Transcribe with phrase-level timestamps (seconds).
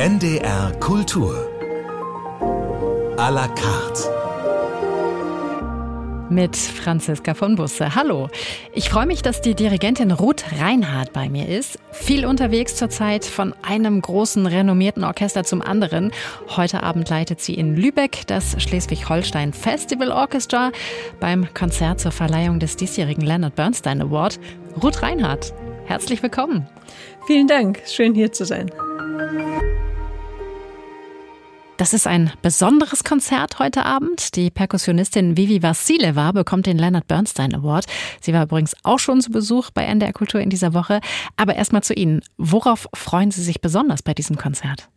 [0.00, 1.34] NDR Kultur.
[3.18, 4.08] À la carte.
[6.30, 7.94] Mit Franziska von Busse.
[7.94, 8.30] Hallo.
[8.72, 11.78] Ich freue mich, dass die Dirigentin Ruth Reinhardt bei mir ist.
[11.92, 16.12] Viel unterwegs zurzeit von einem großen renommierten Orchester zum anderen.
[16.56, 20.72] Heute Abend leitet sie in Lübeck das Schleswig-Holstein Festival Orchestra
[21.20, 24.40] beim Konzert zur Verleihung des diesjährigen Leonard Bernstein Award.
[24.82, 25.52] Ruth Reinhardt,
[25.84, 26.66] herzlich willkommen.
[27.26, 27.82] Vielen Dank.
[27.84, 28.70] Schön hier zu sein.
[31.80, 34.36] Das ist ein besonderes Konzert heute Abend.
[34.36, 37.86] Die Perkussionistin Vivi Vassileva bekommt den Leonard Bernstein Award.
[38.20, 41.00] Sie war übrigens auch schon zu Besuch bei NDR Kultur in dieser Woche.
[41.38, 42.20] Aber erstmal zu Ihnen.
[42.36, 44.90] Worauf freuen Sie sich besonders bei diesem Konzert?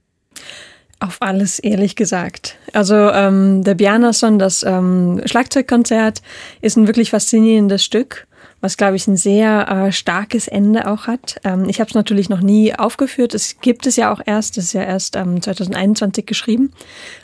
[1.00, 2.58] Auf alles, ehrlich gesagt.
[2.74, 6.22] Also ähm, der Bjarnason, das ähm, Schlagzeugkonzert,
[6.60, 8.28] ist ein wirklich faszinierendes Stück
[8.64, 11.36] was, glaube ich, ein sehr äh, starkes Ende auch hat.
[11.44, 13.34] Ähm, ich habe es natürlich noch nie aufgeführt.
[13.34, 16.72] Es gibt es ja auch erst, es ist ja erst ähm, 2021 geschrieben.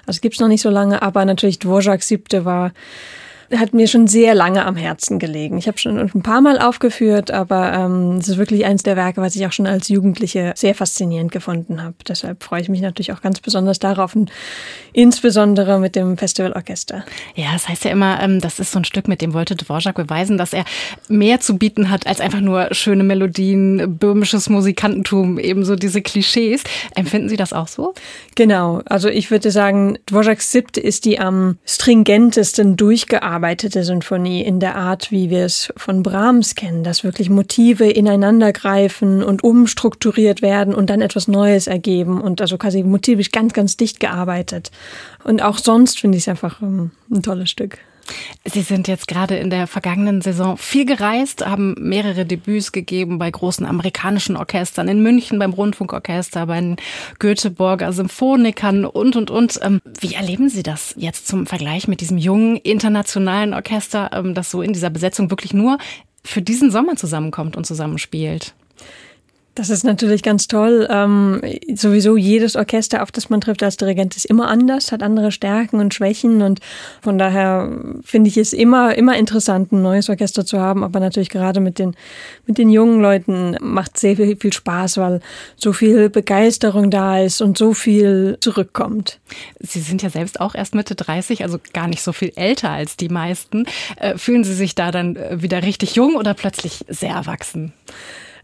[0.06, 2.74] Also gibt es noch nicht so lange, aber natürlich Dvorak siebte war
[3.58, 5.58] hat mir schon sehr lange am Herzen gelegen.
[5.58, 9.22] Ich habe schon ein paar Mal aufgeführt, aber ähm, es ist wirklich eines der Werke,
[9.22, 11.96] was ich auch schon als Jugendliche sehr faszinierend gefunden habe.
[12.08, 14.32] Deshalb freue ich mich natürlich auch ganz besonders darauf und
[14.94, 17.06] insbesondere mit dem Festivalorchester.
[17.36, 19.96] Ja, das heißt ja immer, ähm, das ist so ein Stück, mit dem wollte Dvorak
[19.96, 20.66] beweisen, dass er
[21.08, 26.64] mehr zu bieten hat als einfach nur schöne Melodien, böhmisches Musikantentum, ebenso diese Klischees.
[26.94, 27.94] Empfinden Sie das auch so?
[28.36, 28.82] Genau.
[28.86, 34.76] Also ich würde sagen, Dvoraks siebte ist die am stringentesten durchgearbeitet überarbeitete Sinfonie in der
[34.76, 40.90] Art, wie wir es von Brahms kennen, dass wirklich Motive ineinandergreifen und umstrukturiert werden und
[40.90, 44.72] dann etwas Neues ergeben und also quasi motivisch ganz, ganz dicht gearbeitet.
[45.24, 47.80] Und auch sonst finde ich es einfach ähm, ein tolles Stück.
[48.46, 53.30] Sie sind jetzt gerade in der vergangenen Saison viel gereist, haben mehrere Debüts gegeben bei
[53.30, 56.78] großen amerikanischen Orchestern, in München beim Rundfunkorchester, bei den
[57.20, 59.60] Göteborger Symphonikern und, und, und.
[59.62, 64.52] Ähm, wie erleben Sie das jetzt zum Vergleich mit diesem jungen internationalen Orchester, ähm, das
[64.52, 65.78] so in dieser Besetzung wirklich nur
[66.24, 68.54] für diesen Sommer zusammenkommt und zusammenspielt?
[69.56, 70.88] Das ist natürlich ganz toll.
[70.90, 71.42] Ähm,
[71.76, 75.80] sowieso jedes Orchester, auf das man trifft als Dirigent, ist immer anders, hat andere Stärken
[75.80, 76.60] und Schwächen und
[77.02, 77.70] von daher
[78.02, 80.84] finde ich es immer, immer interessant, ein neues Orchester zu haben.
[80.84, 81.96] Aber natürlich gerade mit den,
[82.46, 85.20] mit den jungen Leuten macht sehr viel, viel Spaß, weil
[85.58, 89.20] so viel Begeisterung da ist und so viel zurückkommt.
[89.60, 92.96] Sie sind ja selbst auch erst Mitte 30, also gar nicht so viel älter als
[92.96, 93.66] die meisten.
[93.98, 97.74] Äh, fühlen Sie sich da dann äh, wieder richtig jung oder plötzlich sehr erwachsen?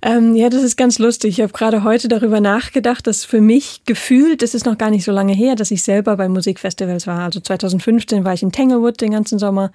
[0.06, 1.40] Ähm, ja, das ist ganz lustig.
[1.40, 5.04] Ich habe gerade heute darüber nachgedacht, dass für mich gefühlt, das ist noch gar nicht
[5.04, 7.22] so lange her, dass ich selber bei Musikfestivals war.
[7.22, 9.72] Also 2015 war ich in Tanglewood den ganzen Sommer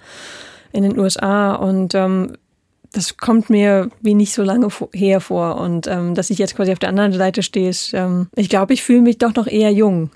[0.71, 2.37] in den USA und ähm,
[2.93, 5.57] das kommt mir wie nicht so lange her vor.
[5.57, 8.73] Und ähm, dass ich jetzt quasi auf der anderen Seite stehe, ist, ähm, ich glaube,
[8.73, 10.11] ich fühle mich doch noch eher jung.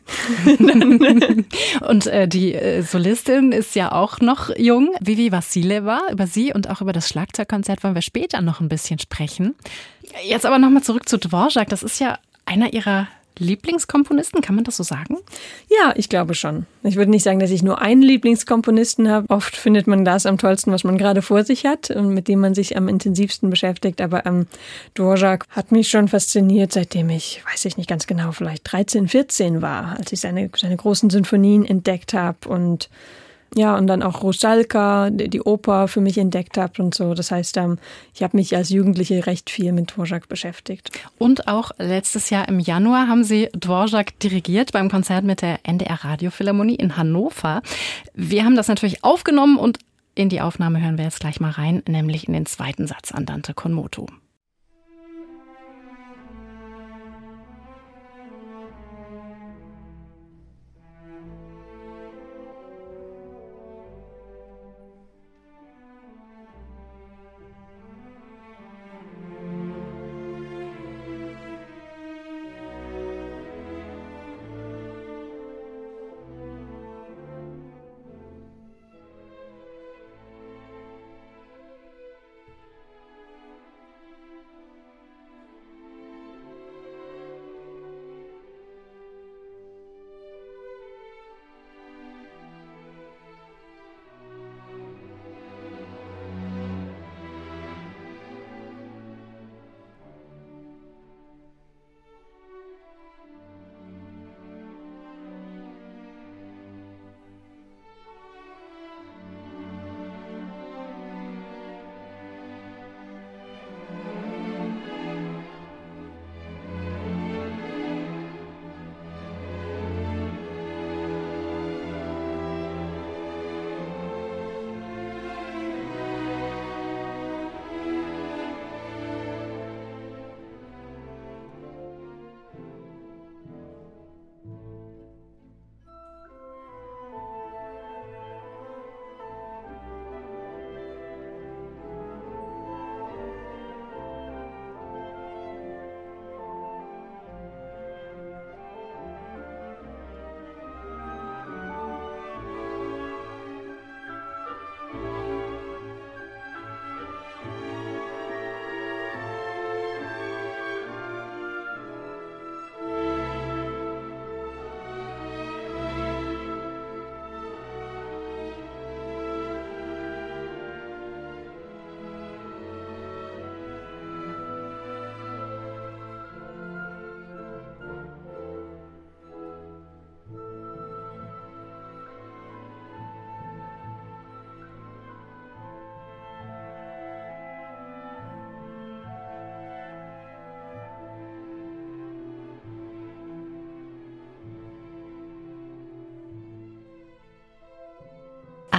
[1.88, 4.94] und äh, die äh, Solistin ist ja auch noch jung.
[5.00, 9.00] Vivi Vassileva, über sie und auch über das Schlagzeugkonzert wollen wir später noch ein bisschen
[9.00, 9.56] sprechen.
[10.24, 11.70] Jetzt aber nochmal zurück zu Dvorak.
[11.70, 15.18] Das ist ja einer ihrer Lieblingskomponisten, kann man das so sagen?
[15.70, 16.66] Ja, ich glaube schon.
[16.84, 19.30] Ich würde nicht sagen, dass ich nur einen Lieblingskomponisten habe.
[19.30, 22.40] Oft findet man das am tollsten, was man gerade vor sich hat und mit dem
[22.40, 24.02] man sich am intensivsten beschäftigt.
[24.02, 24.48] Aber ähm,
[24.94, 29.62] Dvorak hat mich schon fasziniert, seitdem ich, weiß ich nicht ganz genau, vielleicht 13, 14
[29.62, 32.90] war, als ich seine, seine großen Sinfonien entdeckt habe und
[33.54, 37.14] ja, und dann auch Rusalka, die Oper für mich entdeckt habe und so.
[37.14, 37.78] Das heißt, ähm,
[38.14, 40.92] ich habe mich als Jugendliche recht viel mit Dvorak beschäftigt.
[41.18, 46.04] Und auch letztes Jahr im Januar haben Sie Dvorak dirigiert beim Konzert mit der NDR
[46.04, 47.62] Radiophilharmonie in Hannover.
[48.14, 49.80] Wir haben das natürlich aufgenommen und
[50.16, 53.54] in die Aufnahme hören wir jetzt gleich mal rein, nämlich in den zweiten Satz Andante
[53.54, 54.08] con moto.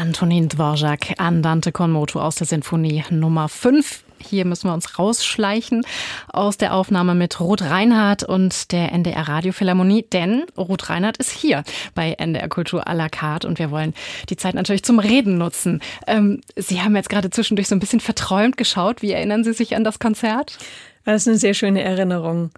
[0.07, 4.05] Antonin Dvorak, Andante con moto aus der Sinfonie Nummer 5.
[4.21, 5.85] Hier müssen wir uns rausschleichen
[6.33, 11.65] aus der Aufnahme mit Ruth Reinhardt und der NDR Radiophilharmonie, denn Ruth Reinhardt ist hier
[11.97, 13.95] bei NDR Kultur à la carte und wir wollen
[14.29, 15.81] die Zeit natürlich zum Reden nutzen.
[16.07, 19.03] Ähm, Sie haben jetzt gerade zwischendurch so ein bisschen verträumt geschaut.
[19.03, 20.57] Wie erinnern Sie sich an das Konzert?
[21.07, 22.51] Das ist eine sehr schöne Erinnerung.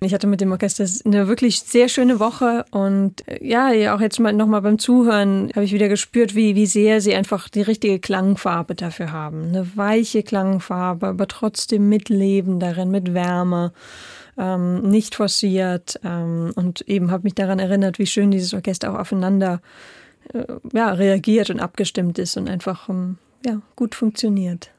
[0.00, 4.20] Ich hatte mit dem Orchester eine wirklich sehr schöne Woche und äh, ja, auch jetzt
[4.20, 7.98] mal nochmal beim Zuhören habe ich wieder gespürt, wie, wie sehr sie einfach die richtige
[7.98, 9.48] Klangfarbe dafür haben.
[9.48, 13.72] Eine weiche Klangfarbe, aber trotzdem mit Leben darin, mit Wärme.
[14.38, 18.98] Ähm, nicht forciert ähm, und eben habe mich daran erinnert, wie schön dieses Orchester auch
[18.98, 19.62] aufeinander
[20.34, 20.44] äh,
[20.74, 23.16] ja, reagiert und abgestimmt ist und einfach ähm,
[23.46, 24.70] ja, gut funktioniert.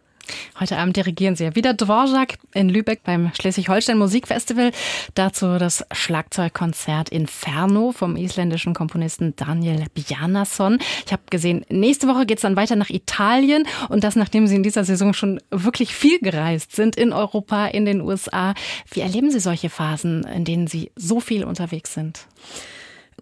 [0.60, 4.72] Heute Abend dirigieren Sie ja wieder Dvorak in Lübeck beim Schleswig-Holstein Musikfestival.
[5.14, 10.80] Dazu das Schlagzeugkonzert Inferno vom isländischen Komponisten Daniel Bjarnason.
[11.06, 14.56] Ich habe gesehen, nächste Woche geht es dann weiter nach Italien und das, nachdem Sie
[14.56, 18.54] in dieser Saison schon wirklich viel gereist sind in Europa, in den USA.
[18.92, 22.28] Wie erleben Sie solche Phasen, in denen Sie so viel unterwegs sind?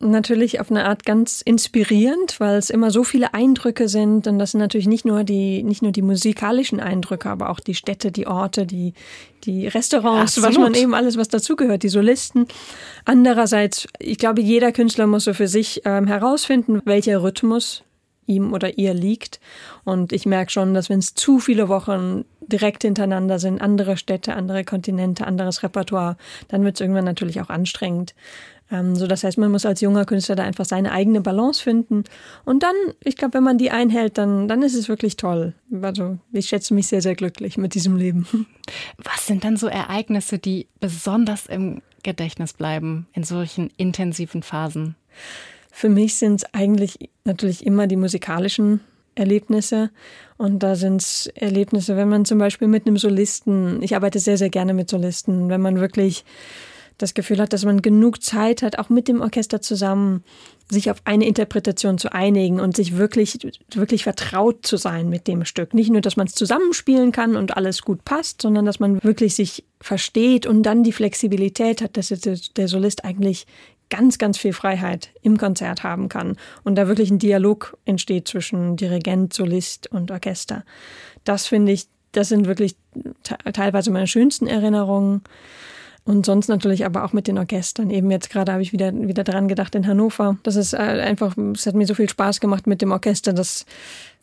[0.02, 4.52] Natürlich auf eine Art ganz inspirierend, weil es immer so viele Eindrücke sind und das
[4.52, 8.28] sind natürlich nicht nur die nicht nur die musikalischen Eindrücke, aber auch die Städte, die
[8.28, 8.94] Orte, die
[9.46, 10.50] die Restaurants, Absolut.
[10.50, 12.48] was man eben alles was dazugehört, die Solisten.
[13.06, 17.84] Andererseits, ich glaube, jeder Künstler muss so für sich ähm, herausfinden, welcher Rhythmus
[18.28, 19.40] ihm oder ihr liegt.
[19.84, 24.36] Und ich merke schon, dass wenn es zu viele Wochen direkt hintereinander sind, andere Städte,
[24.36, 28.14] andere Kontinente, anderes Repertoire, dann wird es irgendwann natürlich auch anstrengend.
[28.72, 32.04] Ähm, so das heißt, man muss als junger Künstler da einfach seine eigene Balance finden.
[32.46, 35.54] Und dann, ich glaube, wenn man die einhält, dann, dann ist es wirklich toll.
[35.82, 38.48] Also ich schätze mich sehr, sehr glücklich mit diesem Leben.
[38.98, 44.96] Was sind dann so Ereignisse, die besonders im Gedächtnis bleiben in solchen intensiven Phasen?
[45.72, 48.80] Für mich sind es eigentlich natürlich immer die musikalischen
[49.16, 49.92] Erlebnisse.
[50.38, 54.38] Und da sind es Erlebnisse, wenn man zum Beispiel mit einem Solisten, ich arbeite sehr,
[54.38, 56.26] sehr gerne mit Solisten, wenn man wirklich
[56.98, 60.24] das Gefühl hat, dass man genug Zeit hat, auch mit dem Orchester zusammen
[60.72, 63.38] sich auf eine Interpretation zu einigen und sich wirklich,
[63.74, 65.74] wirklich vertraut zu sein mit dem Stück.
[65.74, 69.36] Nicht nur, dass man es zusammenspielen kann und alles gut passt, sondern dass man wirklich
[69.36, 73.46] sich versteht und dann die Flexibilität hat, dass der Solist eigentlich
[73.90, 78.78] ganz, ganz viel Freiheit im Konzert haben kann und da wirklich ein Dialog entsteht zwischen
[78.78, 80.64] Dirigent, Solist und Orchester.
[81.24, 82.76] Das finde ich, das sind wirklich
[83.54, 85.22] teilweise meine schönsten Erinnerungen.
[86.08, 87.90] Und sonst natürlich aber auch mit den Orchestern.
[87.90, 90.38] Eben jetzt gerade habe ich wieder, wieder dran gedacht in Hannover.
[90.44, 93.66] Das ist äh, einfach, es hat mir so viel Spaß gemacht mit dem Orchester, das,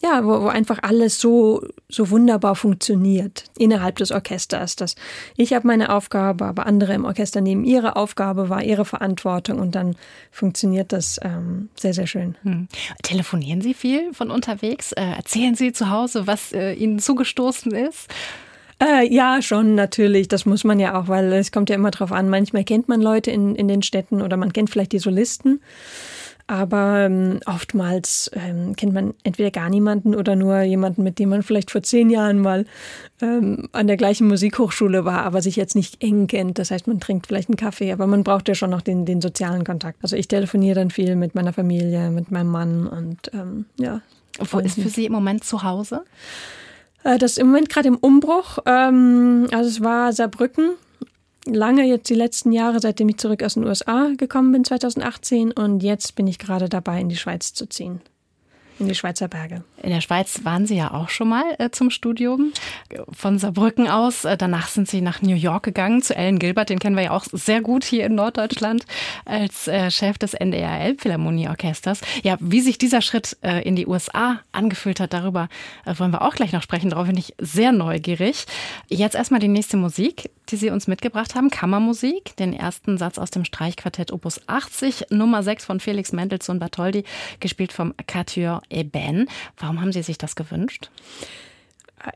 [0.01, 4.77] ja, wo, wo einfach alles so, so wunderbar funktioniert innerhalb des Orchesters.
[4.77, 4.95] Das,
[5.37, 9.75] ich habe meine Aufgabe, aber andere im Orchester nehmen ihre Aufgabe, war ihre Verantwortung und
[9.75, 9.97] dann
[10.31, 12.37] funktioniert das ähm, sehr, sehr schön.
[12.45, 12.69] Hm.
[13.03, 14.93] Telefonieren Sie viel von unterwegs?
[14.93, 18.09] Äh, erzählen Sie zu Hause, was äh, Ihnen zugestoßen ist?
[18.83, 20.27] Äh, ja, schon, natürlich.
[20.27, 22.29] Das muss man ja auch, weil es kommt ja immer drauf an.
[22.29, 25.61] Manchmal kennt man Leute in, in den Städten oder man kennt vielleicht die Solisten.
[26.49, 31.45] Aber ähm, oftmals ähm, kennt man entweder gar niemanden oder nur jemanden, mit dem man
[31.45, 32.67] vielleicht vor zehn Jahren mal
[33.21, 36.59] ähm, an der gleichen Musikhochschule war, aber sich jetzt nicht eng kennt.
[36.59, 39.21] Das heißt, man trinkt vielleicht einen Kaffee, aber man braucht ja schon noch den, den
[39.21, 40.01] sozialen Kontakt.
[40.03, 44.01] Also ich telefoniere dann viel mit meiner Familie, mit meinem Mann und ähm, ja.
[44.39, 46.05] Wo ist für Sie im Moment zu Hause?
[47.05, 48.59] Äh, das ist im Moment gerade im Umbruch.
[48.67, 50.73] Ähm, also es war Saarbrücken.
[51.45, 55.53] Lange jetzt die letzten Jahre, seitdem ich zurück aus den USA gekommen bin, 2018.
[55.53, 58.01] Und jetzt bin ich gerade dabei, in die Schweiz zu ziehen
[58.83, 59.63] in die Schweizer Berge.
[59.83, 62.53] In der Schweiz waren Sie ja auch schon mal äh, zum Studium
[63.13, 64.25] von Saarbrücken aus.
[64.25, 67.11] Äh, danach sind Sie nach New York gegangen zu Alan Gilbert, den kennen wir ja
[67.13, 68.85] auch sehr gut hier in Norddeutschland
[69.25, 72.01] als äh, Chef des NDR Elbphilharmonieorchesters.
[72.23, 75.49] Ja, wie sich dieser Schritt äh, in die USA angefühlt hat, darüber
[75.87, 76.91] äh, wollen wir auch gleich noch sprechen.
[76.91, 78.47] Darauf bin ich sehr neugierig.
[78.89, 83.31] Jetzt erstmal die nächste Musik, die Sie uns mitgebracht haben, Kammermusik, den ersten Satz aus
[83.31, 87.05] dem Streichquartett Opus 80, Nummer 6 von Felix Mendelssohn Bartholdy,
[87.41, 89.29] gespielt vom Couture Eben.
[89.59, 90.91] Warum haben Sie sich das gewünscht?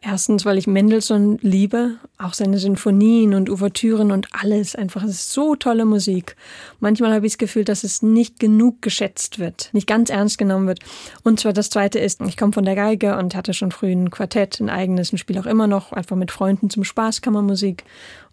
[0.03, 4.75] Erstens, weil ich Mendelssohn liebe, auch seine Sinfonien und Ouvertüren und alles.
[4.75, 6.35] Einfach, es ist so tolle Musik.
[6.81, 10.67] Manchmal habe ich das Gefühl, dass es nicht genug geschätzt wird, nicht ganz ernst genommen
[10.67, 10.81] wird.
[11.23, 14.11] Und zwar das Zweite ist, ich komme von der Geige und hatte schon früh ein
[14.11, 17.85] Quartett, ein eigenes, und spiele auch immer noch, einfach mit Freunden zum Spaß Kammermusik.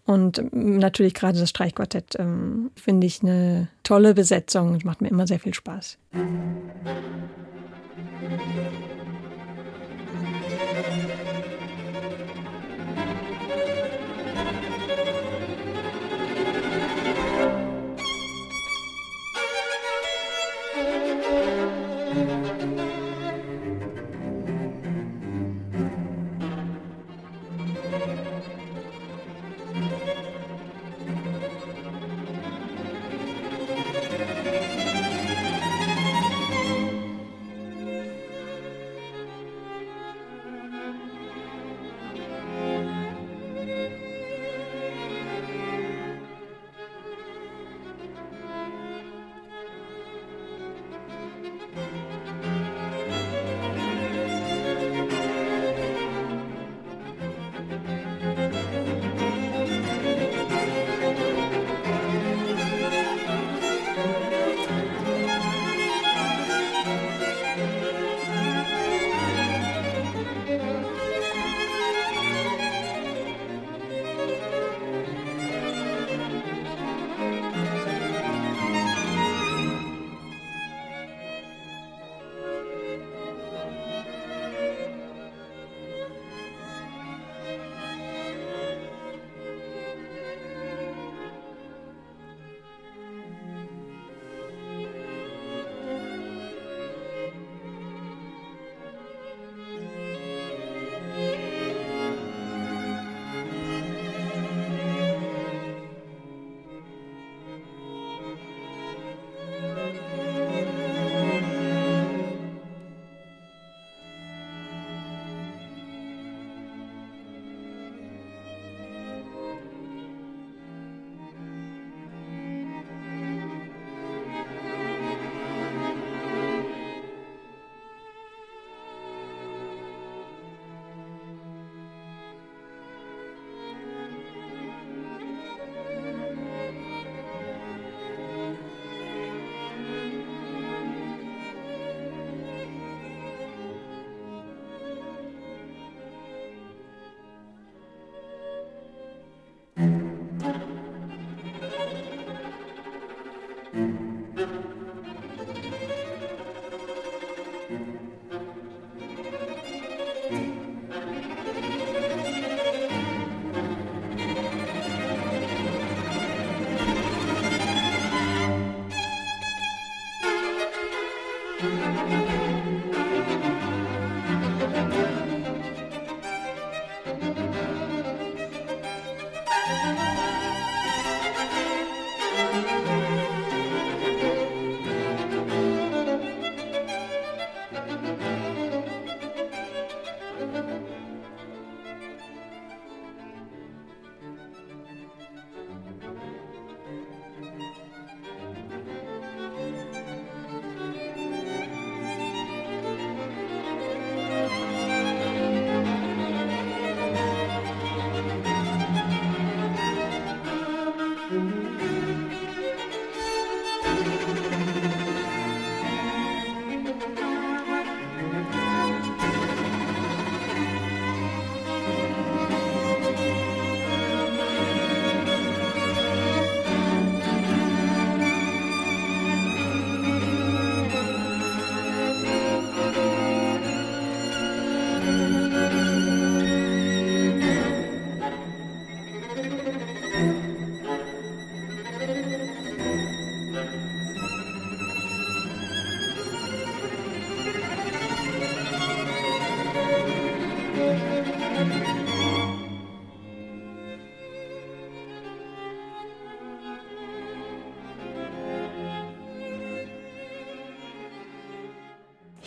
[0.06, 4.74] Und natürlich gerade das Streichquartett ähm, finde ich eine tolle Besetzung.
[4.74, 5.98] Es macht mir immer sehr viel Spaß.
[8.26, 8.58] Thank
[11.08, 11.13] you.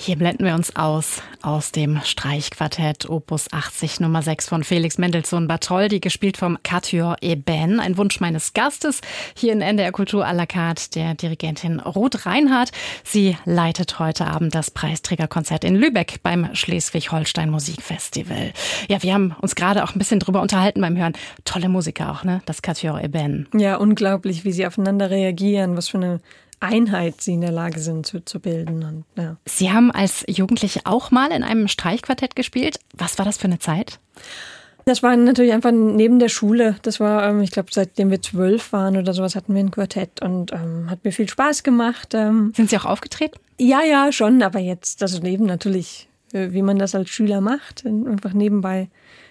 [0.08, 5.50] Hier blenden wir uns aus aus dem Streichquartett Opus 80 Nummer 6 von Felix Mendelssohn
[5.50, 7.82] Bartholdy, gespielt vom Quatuor Eben.
[7.82, 9.02] Ein Wunsch meines Gastes
[9.36, 12.72] hier in NDR Kultur à la carte, der Dirigentin Ruth Reinhardt.
[13.04, 18.54] Sie leitet heute Abend das Preisträgerkonzert in Lübeck beim Schleswig-Holstein Musikfestival.
[18.88, 21.18] Ja, wir haben uns gerade auch ein bisschen drüber unterhalten beim Hören.
[21.44, 22.42] Tolle Musiker auch, ne?
[22.46, 23.50] Das Quatuor Eben.
[23.54, 26.22] Ja, unglaublich, wie sie aufeinander reagieren, was für eine
[26.60, 28.84] Einheit sie in der Lage sind zu, zu bilden.
[28.84, 29.38] Und, ja.
[29.46, 32.80] Sie haben als Jugendliche auch mal in einem Streichquartett gespielt.
[32.94, 34.00] Was war das für eine Zeit?
[34.86, 36.78] Das war natürlich einfach neben der Schule.
[36.82, 40.22] Das war, ähm, ich glaube, seitdem wir zwölf waren oder sowas hatten wir ein Quartett
[40.22, 42.14] und ähm, hat mir viel Spaß gemacht.
[42.14, 42.54] Ähm.
[42.56, 43.38] Sind Sie auch aufgetreten?
[43.60, 47.86] Ja, ja, schon, aber jetzt, also neben natürlich, äh, wie man das als Schüler macht,
[47.86, 48.88] einfach nebenbei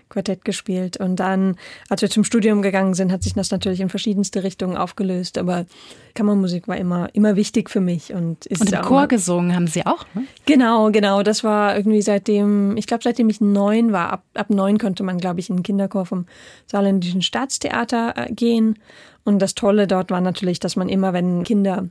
[0.08, 0.96] Quartett gespielt.
[0.96, 1.56] Und dann,
[1.88, 5.38] als wir zum Studium gegangen sind, hat sich das natürlich in verschiedenste Richtungen aufgelöst.
[5.38, 5.66] Aber
[6.14, 8.12] Kammermusik war immer, immer wichtig für mich.
[8.12, 10.06] Und, ist und im Chor gesungen haben Sie auch?
[10.14, 10.24] Ne?
[10.44, 11.22] Genau, genau.
[11.22, 14.12] Das war irgendwie seitdem, ich glaube, seitdem ich neun war.
[14.12, 16.26] Ab, ab neun konnte man, glaube ich, in den Kinderchor vom
[16.66, 18.78] Saarländischen Staatstheater äh, gehen.
[19.24, 21.88] Und das Tolle dort war natürlich, dass man immer, wenn Kinder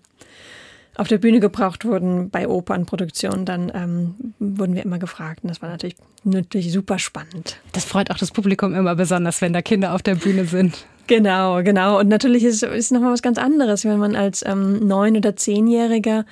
[0.95, 5.43] auf der Bühne gebraucht wurden bei Opernproduktionen, dann ähm, wurden wir immer gefragt.
[5.43, 7.57] Und das war natürlich, natürlich super spannend.
[7.73, 10.85] Das freut auch das Publikum immer besonders, wenn da Kinder auf der Bühne sind.
[11.07, 11.99] Genau, genau.
[11.99, 16.25] Und natürlich ist es nochmal was ganz anderes, wenn man als ähm, neun- oder zehnjähriger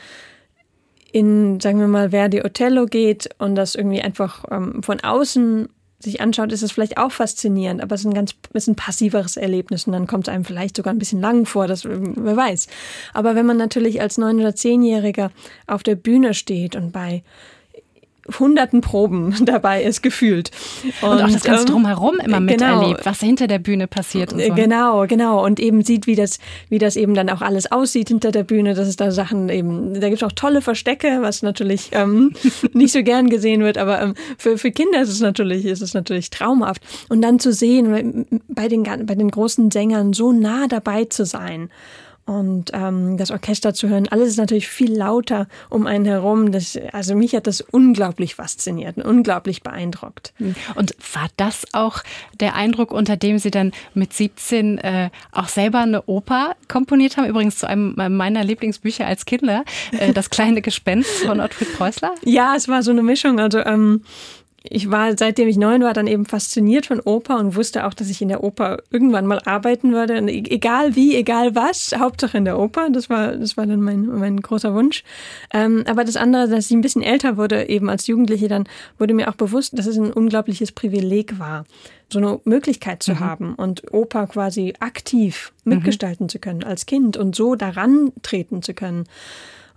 [1.12, 5.70] in, sagen wir mal, Verdi Othello geht und das irgendwie einfach ähm, von außen
[6.04, 9.38] sich anschaut, ist es vielleicht auch faszinierend, aber es ist ein ganz ist ein passiveres
[9.38, 12.68] Erlebnis und dann kommt es einem vielleicht sogar ein bisschen lang vor, das wer weiß.
[13.14, 15.32] Aber wenn man natürlich als neun- oder zehnjähriger
[15.68, 17.24] auf der Bühne steht und bei
[18.40, 20.52] hunderten Proben dabei ist gefühlt.
[21.02, 24.34] Und, und auch das ganze ähm, Drumherum immer genau, miterlebt, was hinter der Bühne passiert.
[24.34, 24.54] Und so.
[24.54, 25.44] Genau, genau.
[25.44, 28.74] Und eben sieht, wie das, wie das eben dann auch alles aussieht hinter der Bühne.
[28.74, 32.34] Das ist da Sachen eben, da gibt es auch tolle Verstecke, was natürlich ähm,
[32.74, 35.94] nicht so gern gesehen wird, aber ähm, für, für Kinder ist es natürlich, ist es
[35.94, 36.82] natürlich traumhaft.
[37.10, 41.70] Und dann zu sehen, bei den, bei den großen Sängern so nah dabei zu sein
[42.26, 44.08] und ähm, das Orchester zu hören.
[44.08, 46.52] Alles ist natürlich viel lauter um einen herum.
[46.52, 50.34] Das, also mich hat das unglaublich fasziniert und unglaublich beeindruckt.
[50.76, 52.02] Und war das auch
[52.40, 57.28] der Eindruck, unter dem Sie dann mit 17 äh, auch selber eine Oper komponiert haben?
[57.28, 62.14] Übrigens zu einem meiner Lieblingsbücher als Kinder, äh, Das kleine Gespenst von Ottfried Preußler.
[62.26, 63.40] Ja, es war so eine Mischung.
[63.40, 64.04] Also ähm,
[64.64, 68.10] ich war, seitdem ich neun war, dann eben fasziniert von Oper und wusste auch, dass
[68.10, 70.18] ich in der Oper irgendwann mal arbeiten würde.
[70.18, 72.90] Und e-, egal wie, egal was, Hauptsache in der Oper.
[72.90, 75.04] Das war, das war dann mein, mein großer Wunsch.
[75.54, 78.64] Ähm, aber das andere, dass ich ein bisschen älter wurde, eben als Jugendliche, dann
[78.98, 81.66] wurde mir auch bewusst, dass es ein unglaubliches Privileg war,
[82.10, 83.20] so eine Möglichkeit zu mhm.
[83.20, 86.30] haben und Oper quasi aktiv mitgestalten mhm.
[86.30, 89.06] zu können als Kind und so daran treten zu können.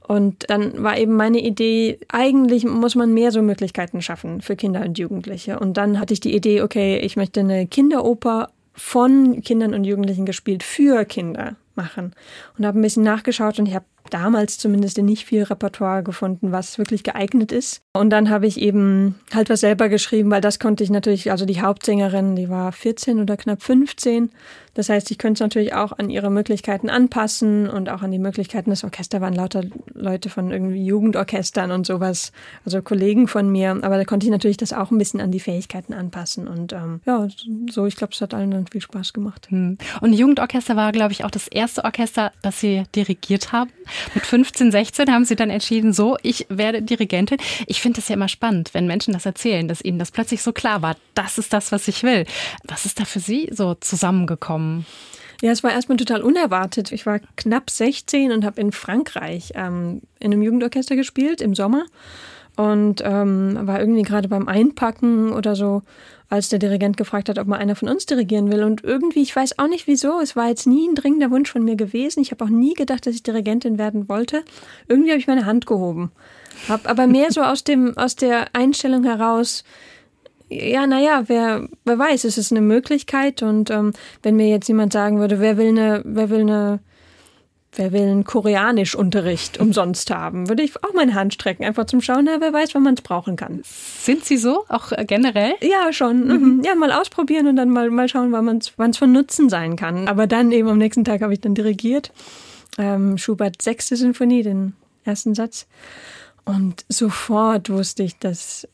[0.06, 4.82] Und dann war eben meine Idee, eigentlich muss man mehr so Möglichkeiten schaffen für Kinder
[4.82, 5.58] und Jugendliche.
[5.58, 10.26] Und dann hatte ich die Idee, okay, ich möchte eine Kinderoper von Kindern und Jugendlichen
[10.26, 12.12] gespielt für Kinder machen.
[12.56, 16.78] Und habe ein bisschen nachgeschaut und ich habe damals zumindest nicht viel Repertoire gefunden, was
[16.78, 17.82] wirklich geeignet ist.
[17.92, 21.44] Und dann habe ich eben halt was selber geschrieben, weil das konnte ich natürlich, also
[21.44, 24.30] die Hauptsängerin, die war 14 oder knapp 15
[24.76, 28.18] das heißt, ich könnte es natürlich auch an ihre Möglichkeiten anpassen und auch an die
[28.18, 29.62] Möglichkeiten des Orchesters waren lauter
[29.94, 32.30] Leute von irgendwie Jugendorchestern und sowas,
[32.66, 33.70] also Kollegen von mir.
[33.70, 36.46] Aber da konnte ich natürlich das auch ein bisschen an die Fähigkeiten anpassen.
[36.46, 37.26] Und ähm, ja,
[37.70, 39.46] so, ich glaube, es hat allen dann viel Spaß gemacht.
[39.48, 39.78] Hm.
[40.02, 43.70] Und Jugendorchester war, glaube ich, auch das erste Orchester, das Sie dirigiert haben.
[44.14, 47.38] Mit 15, 16 haben Sie dann entschieden, so, ich werde Dirigentin.
[47.66, 50.52] Ich finde es ja immer spannend, wenn Menschen das erzählen, dass ihnen das plötzlich so
[50.52, 52.26] klar war, das ist das, was ich will.
[52.64, 54.65] Was ist da für Sie so zusammengekommen?
[54.66, 54.86] Bekommen?
[55.42, 56.92] Ja, es war erstmal total unerwartet.
[56.92, 61.84] Ich war knapp 16 und habe in Frankreich ähm, in einem Jugendorchester gespielt im Sommer
[62.56, 65.82] und ähm, war irgendwie gerade beim Einpacken oder so,
[66.30, 68.64] als der Dirigent gefragt hat, ob mal einer von uns dirigieren will.
[68.64, 71.62] Und irgendwie, ich weiß auch nicht wieso, es war jetzt nie ein dringender Wunsch von
[71.62, 72.20] mir gewesen.
[72.20, 74.42] Ich habe auch nie gedacht, dass ich Dirigentin werden wollte.
[74.88, 76.12] Irgendwie habe ich meine Hand gehoben.
[76.66, 79.62] Hab aber mehr so aus dem aus der Einstellung heraus,
[80.48, 83.42] ja, naja, wer, wer weiß, es ist eine Möglichkeit.
[83.42, 86.80] Und ähm, wenn mir jetzt jemand sagen würde, wer will eine, wer will eine,
[87.74, 92.24] wer will einen Koreanischunterricht umsonst haben, würde ich auch meine Hand strecken, einfach zum Schauen,
[92.26, 93.62] na, wer weiß, wann man es brauchen kann.
[93.64, 95.54] Sind Sie so, auch äh, generell?
[95.60, 96.26] Ja, schon.
[96.26, 96.56] Mhm.
[96.56, 96.62] mhm.
[96.64, 100.06] Ja, mal ausprobieren und dann mal, mal schauen, wann es von Nutzen sein kann.
[100.06, 102.12] Aber dann eben am nächsten Tag habe ich dann dirigiert.
[102.78, 105.66] Ähm, Schubert sechste Sinfonie, den ersten Satz.
[106.44, 108.68] Und sofort wusste ich, dass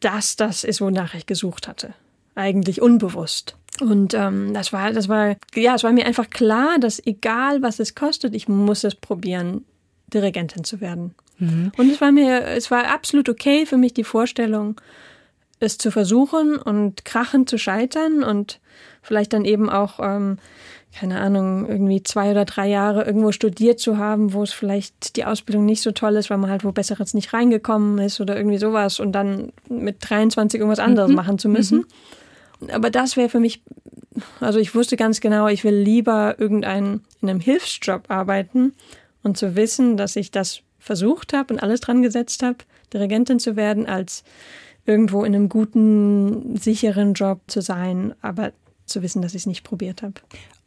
[0.00, 1.94] das das ist, wonach ich gesucht hatte.
[2.34, 3.56] Eigentlich unbewusst.
[3.80, 7.78] Und ähm, das war, das war, ja, es war mir einfach klar, dass egal was
[7.78, 9.64] es kostet, ich muss es probieren,
[10.12, 11.14] Dirigentin zu werden.
[11.38, 11.72] Mhm.
[11.76, 14.80] Und es war mir, es war absolut okay für mich die Vorstellung,
[15.60, 18.60] es zu versuchen und krachend zu scheitern und
[19.02, 20.38] vielleicht dann eben auch ähm,
[20.98, 25.24] keine Ahnung, irgendwie zwei oder drei Jahre irgendwo studiert zu haben, wo es vielleicht die
[25.24, 28.58] Ausbildung nicht so toll ist, weil man halt wo Besseres nicht reingekommen ist oder irgendwie
[28.58, 31.14] sowas und dann mit 23 irgendwas anderes mhm.
[31.14, 31.86] machen zu müssen.
[32.60, 32.70] Mhm.
[32.70, 33.62] Aber das wäre für mich,
[34.40, 38.72] also ich wusste ganz genau, ich will lieber irgendeinen in einem Hilfsjob arbeiten
[39.22, 42.58] und zu wissen, dass ich das versucht habe und alles dran gesetzt habe,
[42.92, 44.24] Dirigentin zu werden, als
[44.84, 48.50] irgendwo in einem guten, sicheren Job zu sein, aber
[48.86, 50.14] zu wissen, dass ich es nicht probiert habe.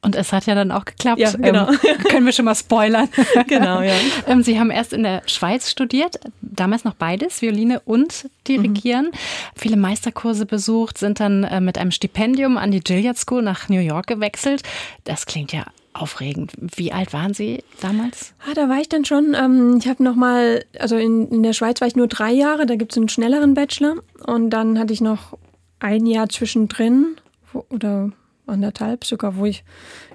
[0.04, 1.20] Und es hat ja dann auch geklappt.
[1.20, 1.70] Ja, genau.
[1.70, 3.08] Ähm, können wir schon mal spoilern.
[3.48, 3.94] genau, ja.
[4.28, 9.08] Ähm, Sie haben erst in der Schweiz studiert, damals noch beides, Violine und Dirigieren.
[9.08, 9.12] Mhm.
[9.56, 13.80] Viele Meisterkurse besucht, sind dann äh, mit einem Stipendium an die Gilliard School nach New
[13.80, 14.64] York gewechselt.
[15.04, 16.54] Das klingt ja aufregend.
[16.58, 18.34] Wie alt waren Sie damals?
[18.48, 19.36] Ah, da war ich dann schon.
[19.36, 22.66] Ähm, ich habe noch mal, also in, in der Schweiz war ich nur drei Jahre.
[22.66, 25.38] Da gibt es einen schnelleren Bachelor und dann hatte ich noch
[25.80, 27.18] ein Jahr zwischendrin
[27.70, 28.12] oder
[28.52, 29.64] anderthalb sogar, wo ich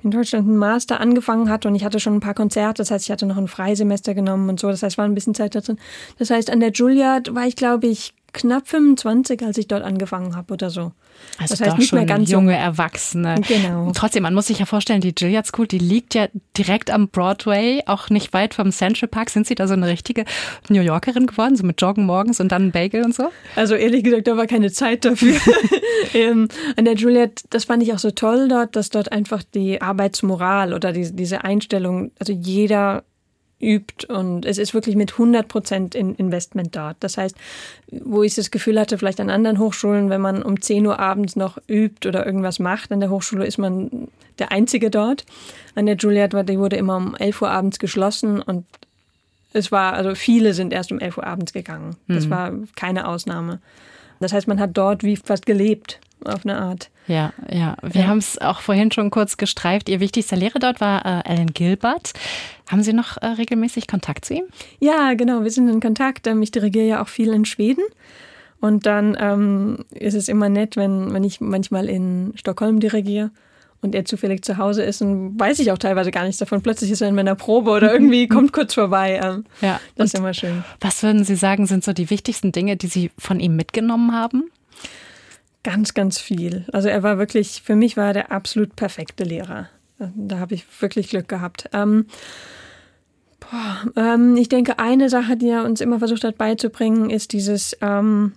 [0.02, 3.06] in Deutschland einen Master angefangen hatte und ich hatte schon ein paar Konzerte, das heißt,
[3.06, 5.60] ich hatte noch ein Freisemester genommen und so, das heißt, war ein bisschen Zeit da
[5.60, 5.78] drin.
[6.18, 10.36] Das heißt, an der Juilliard war ich, glaube ich, knapp 25, als ich dort angefangen
[10.36, 10.92] habe oder so.
[11.38, 12.60] Also das heißt doch nicht schon mehr ganz junge jung.
[12.60, 13.40] Erwachsene.
[13.46, 13.90] Genau.
[13.94, 17.82] Trotzdem, man muss sich ja vorstellen, die Gilliard School, die liegt ja direkt am Broadway,
[17.86, 19.30] auch nicht weit vom Central Park.
[19.30, 20.24] Sind Sie da so eine richtige
[20.68, 23.30] New Yorkerin geworden, so mit Joggen morgens und dann Bagel und so?
[23.54, 25.36] Also ehrlich gesagt, da war keine Zeit dafür.
[26.14, 29.80] ähm, an der Juilliard, das fand ich auch so toll dort, dass dort einfach die
[29.80, 33.04] Arbeitsmoral oder die, diese Einstellung, also jeder
[33.66, 36.96] übt und es ist wirklich mit 100 Prozent Investment dort.
[37.00, 37.36] Das heißt,
[37.90, 41.34] wo ich das Gefühl hatte, vielleicht an anderen Hochschulen, wenn man um 10 Uhr abends
[41.36, 45.24] noch übt oder irgendwas macht, an der Hochschule ist man der Einzige dort.
[45.74, 48.64] An der Juilliard, die wurde immer um 11 Uhr abends geschlossen und
[49.52, 51.96] es war, also viele sind erst um 11 Uhr abends gegangen.
[52.08, 52.30] Das mhm.
[52.30, 53.60] war keine Ausnahme.
[54.20, 56.90] Das heißt, man hat dort wie fast gelebt auf eine Art.
[57.06, 57.76] Ja, ja.
[57.82, 58.06] Wir ja.
[58.08, 59.88] haben es auch vorhin schon kurz gestreift.
[59.88, 62.12] Ihr wichtigster Lehrer dort war äh, Alan Gilbert.
[62.68, 64.44] Haben Sie noch äh, regelmäßig Kontakt zu ihm?
[64.80, 65.44] Ja, genau.
[65.44, 66.26] Wir sind in Kontakt.
[66.26, 67.84] Ähm, ich dirigiere ja auch viel in Schweden.
[68.60, 73.30] Und dann ähm, ist es immer nett, wenn, wenn ich manchmal in Stockholm dirigiere
[73.82, 76.62] und er zufällig zu Hause ist und weiß ich auch teilweise gar nichts davon.
[76.62, 79.20] Plötzlich ist er in meiner Probe oder irgendwie kommt kurz vorbei.
[79.22, 80.64] Ähm, ja, das ist immer schön.
[80.80, 84.50] Was würden Sie sagen, sind so die wichtigsten Dinge, die Sie von ihm mitgenommen haben?
[85.66, 86.64] Ganz, ganz viel.
[86.72, 89.68] Also er war wirklich, für mich war er der absolut perfekte Lehrer.
[89.98, 91.68] Da habe ich wirklich Glück gehabt.
[91.72, 92.06] Ähm,
[93.40, 97.76] boah, ähm, ich denke, eine Sache, die er uns immer versucht hat beizubringen, ist dieses,
[97.80, 98.34] ähm,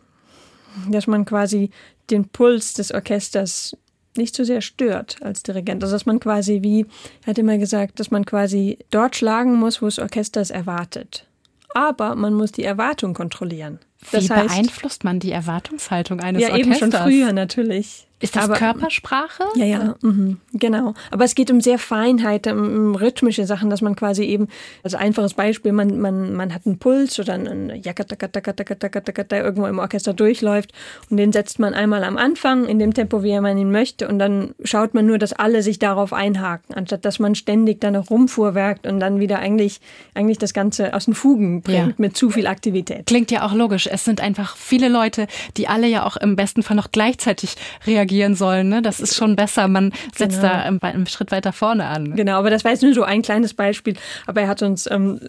[0.90, 1.70] dass man quasi
[2.10, 3.78] den Puls des Orchesters
[4.18, 5.84] nicht zu sehr stört als Dirigent.
[5.84, 6.88] Also dass man quasi wie,
[7.26, 11.28] er hat immer gesagt, dass man quasi dort schlagen muss, wo das Orchester es erwartet.
[11.76, 13.78] Aber man muss die Erwartung kontrollieren.
[14.12, 16.80] Das Wie heißt, beeinflusst man die Erwartungshaltung eines ja, Orchesters?
[16.80, 18.08] Ja, eben schon früher natürlich.
[18.22, 19.44] Ist das Aber- Körpersprache?
[19.56, 20.94] Ja, ja, mhm, genau.
[21.10, 22.58] Aber es geht um sehr Feinheit, um,
[22.90, 24.48] um rhythmische Sachen, dass man quasi eben,
[24.84, 29.80] als einfaches Beispiel, man, man, man hat einen Puls oder einen Jakatakatakatakatakataka, der irgendwo im
[29.80, 30.74] Orchester durchläuft
[31.10, 34.20] und den setzt man einmal am Anfang in dem Tempo, wie man ihn möchte und
[34.20, 38.10] dann schaut man nur, dass alle sich darauf einhaken, anstatt dass man ständig dann noch
[38.10, 39.80] rumfuhrwerkt und dann wieder eigentlich,
[40.14, 41.94] eigentlich das Ganze aus den Fugen bringt Ja.
[41.98, 43.06] mit zu viel Aktivität.
[43.06, 43.88] Klingt ja auch logisch.
[43.90, 47.56] Es sind einfach viele Leute, die alle ja auch im besten Fall noch gleichzeitig
[47.88, 48.70] reagieren sollen.
[48.70, 48.82] Ne?
[48.82, 49.68] Das ist schon besser.
[49.68, 50.54] Man setzt Genau.
[50.54, 52.16] da im- einen Schritt weiter vorne an.
[52.16, 53.96] Genau, aber das war jetzt nur so ein kleines Beispiel.
[54.28, 55.20] Aber er hat uns ähm,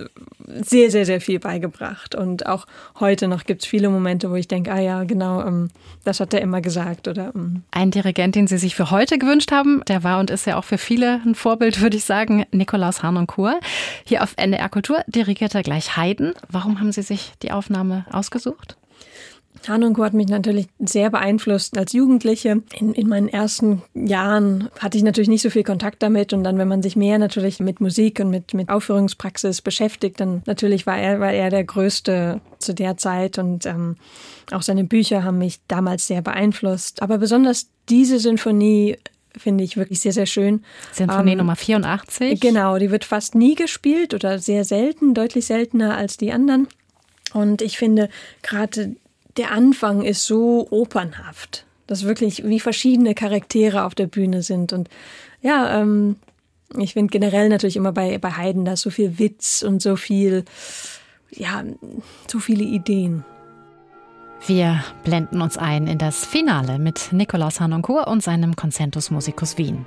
[0.62, 2.14] sehr, sehr, sehr viel beigebracht.
[2.14, 2.66] Und auch
[2.98, 5.70] heute noch gibt es viele Momente, wo ich denke, ah ja, genau, ähm,
[6.04, 7.08] das hat er immer gesagt.
[7.08, 10.46] Oder ähm, Ein Dirigent, den Sie sich für heute gewünscht haben, der war und ist
[10.46, 13.56] ja auch für viele ein Vorbild, würde ich sagen, Nikolaus Harnoncourt.
[14.04, 16.32] Hier auf NDR Kultur dirigiert er gleich Haydn.
[16.48, 18.76] Warum haben Sie sich die Aufnahme ausgesucht?
[19.68, 22.62] Hanunko hat mich natürlich sehr beeinflusst als Jugendliche.
[22.78, 26.58] In, in meinen ersten Jahren hatte ich natürlich nicht so viel Kontakt damit und dann,
[26.58, 30.98] wenn man sich mehr natürlich mit Musik und mit, mit Aufführungspraxis beschäftigt, dann natürlich war
[30.98, 33.96] er, war er der Größte zu der Zeit und ähm,
[34.50, 37.02] auch seine Bücher haben mich damals sehr beeinflusst.
[37.02, 38.96] Aber besonders diese Sinfonie
[39.36, 40.64] finde ich wirklich sehr, sehr schön.
[40.92, 42.40] Sinfonie Ähm, Nummer 84.
[42.40, 46.68] Genau, die wird fast nie gespielt oder sehr selten, deutlich seltener als die anderen.
[47.32, 48.08] Und ich finde,
[48.42, 48.96] gerade
[49.40, 54.74] der Anfang ist so opernhaft, dass wirklich wie verschiedene Charaktere auf der Bühne sind.
[54.74, 54.90] Und
[55.40, 56.16] ja, ähm,
[56.76, 60.44] ich finde generell natürlich immer bei, bei Haydn, da so viel Witz und so viel,
[61.31, 61.64] ja,
[62.31, 63.24] so viele Ideen.
[64.46, 69.87] Wir blenden uns ein in das Finale mit Nikolaus Harnoncourt und seinem Concentus Musicus Wien.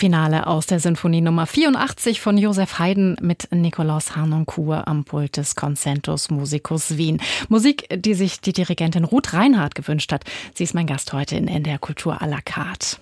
[0.00, 5.56] Finale aus der Sinfonie Nummer 84 von Josef Haydn mit Nikolaus Harnoncourt am Pult des
[5.56, 7.20] Concentus Musicus Wien.
[7.50, 10.24] Musik, die sich die Dirigentin Ruth Reinhardt gewünscht hat.
[10.54, 12.96] Sie ist mein Gast heute in NDR Kultur à la carte.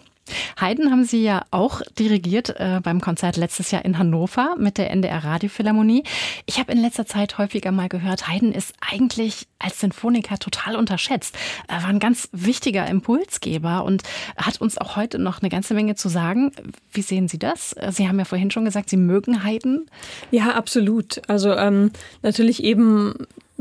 [0.61, 4.91] Haydn haben Sie ja auch dirigiert äh, beim Konzert letztes Jahr in Hannover mit der
[4.91, 6.05] NDR Radiophilharmonie.
[6.47, 11.37] Ich habe in letzter Zeit häufiger mal gehört, Haydn ist eigentlich als Sinfoniker total unterschätzt.
[11.67, 14.03] Er war ein ganz wichtiger Impulsgeber und
[14.37, 16.53] hat uns auch heute noch eine ganze Menge zu sagen.
[16.93, 17.75] Wie sehen Sie das?
[17.91, 19.87] Sie haben ja vorhin schon gesagt, Sie mögen Haydn.
[20.31, 21.23] Ja, absolut.
[21.29, 21.91] Also ähm,
[22.23, 23.15] natürlich eben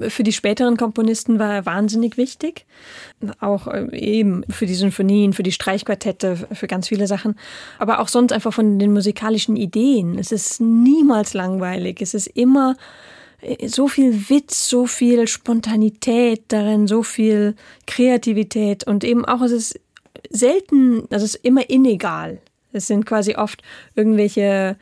[0.10, 2.66] für die späteren Komponisten war er wahnsinnig wichtig.
[3.40, 7.36] Auch äh, eben für die Sinfonien, für die Streichquartette, für ganz viele Sachen.
[7.80, 10.20] Aber auch sonst einfach von den musikalischen Ideen.
[10.20, 12.02] Es ist niemals langweilig.
[12.02, 12.76] Es ist immer
[13.42, 17.56] äh, so viel Witz, so viel Spontanität darin, so viel
[17.88, 19.80] Kreativität und eben auch es ist
[20.30, 22.40] selten, also es ist immer illegal.
[22.74, 23.64] Es sind quasi oft
[23.96, 24.78] irgendwelche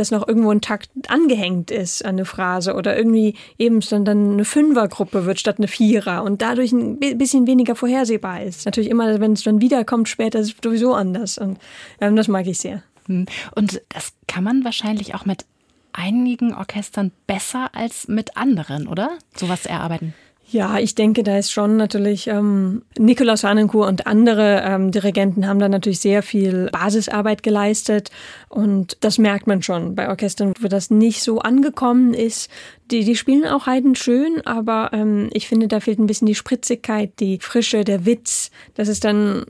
[0.00, 4.44] dass noch irgendwo ein Takt angehängt ist an eine Phrase oder irgendwie eben dann eine
[4.44, 8.64] Fünfergruppe wird statt eine Vierer und dadurch ein bisschen weniger vorhersehbar ist.
[8.66, 11.58] Natürlich immer, wenn es dann wiederkommt später, ist es sowieso anders und
[12.00, 12.82] ähm, das mag ich sehr.
[13.06, 13.26] Hm.
[13.54, 15.44] Und das kann man wahrscheinlich auch mit
[15.92, 19.10] einigen Orchestern besser als mit anderen, oder?
[19.34, 20.14] Sowas erarbeiten.
[20.50, 25.58] Ja, ich denke, da ist schon natürlich ähm, Nikolaus Hanenkur und andere ähm, Dirigenten haben
[25.58, 28.10] da natürlich sehr viel Basisarbeit geleistet
[28.48, 32.50] und das merkt man schon bei Orchestern, wo das nicht so angekommen ist.
[32.90, 36.34] Die, die spielen auch Haydn schön, aber ähm, ich finde, da fehlt ein bisschen die
[36.34, 38.50] Spritzigkeit, die Frische, der Witz.
[38.74, 39.44] Das ist dann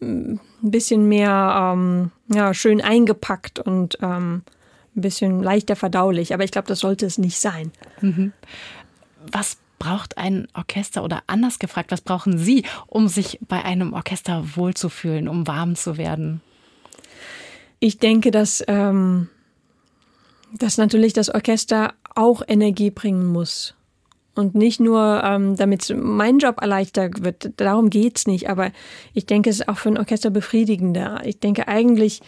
[0.00, 4.42] mm, ein bisschen mehr ähm, ja, schön eingepackt und ähm,
[4.94, 6.34] ein bisschen leichter verdaulich.
[6.34, 7.72] Aber ich glaube, das sollte es nicht sein.
[8.02, 8.32] Mhm.
[9.32, 14.56] Was braucht ein Orchester oder anders gefragt, was brauchen Sie, um sich bei einem Orchester
[14.56, 16.40] wohlzufühlen, um warm zu werden?
[17.80, 19.28] Ich denke, dass, ähm,
[20.52, 23.74] dass natürlich das Orchester auch Energie bringen muss.
[24.34, 28.72] Und nicht nur, ähm, damit mein Job erleichtert wird, darum geht es nicht, aber
[29.12, 31.20] ich denke, es ist auch für ein Orchester befriedigender.
[31.24, 32.20] Ich denke eigentlich,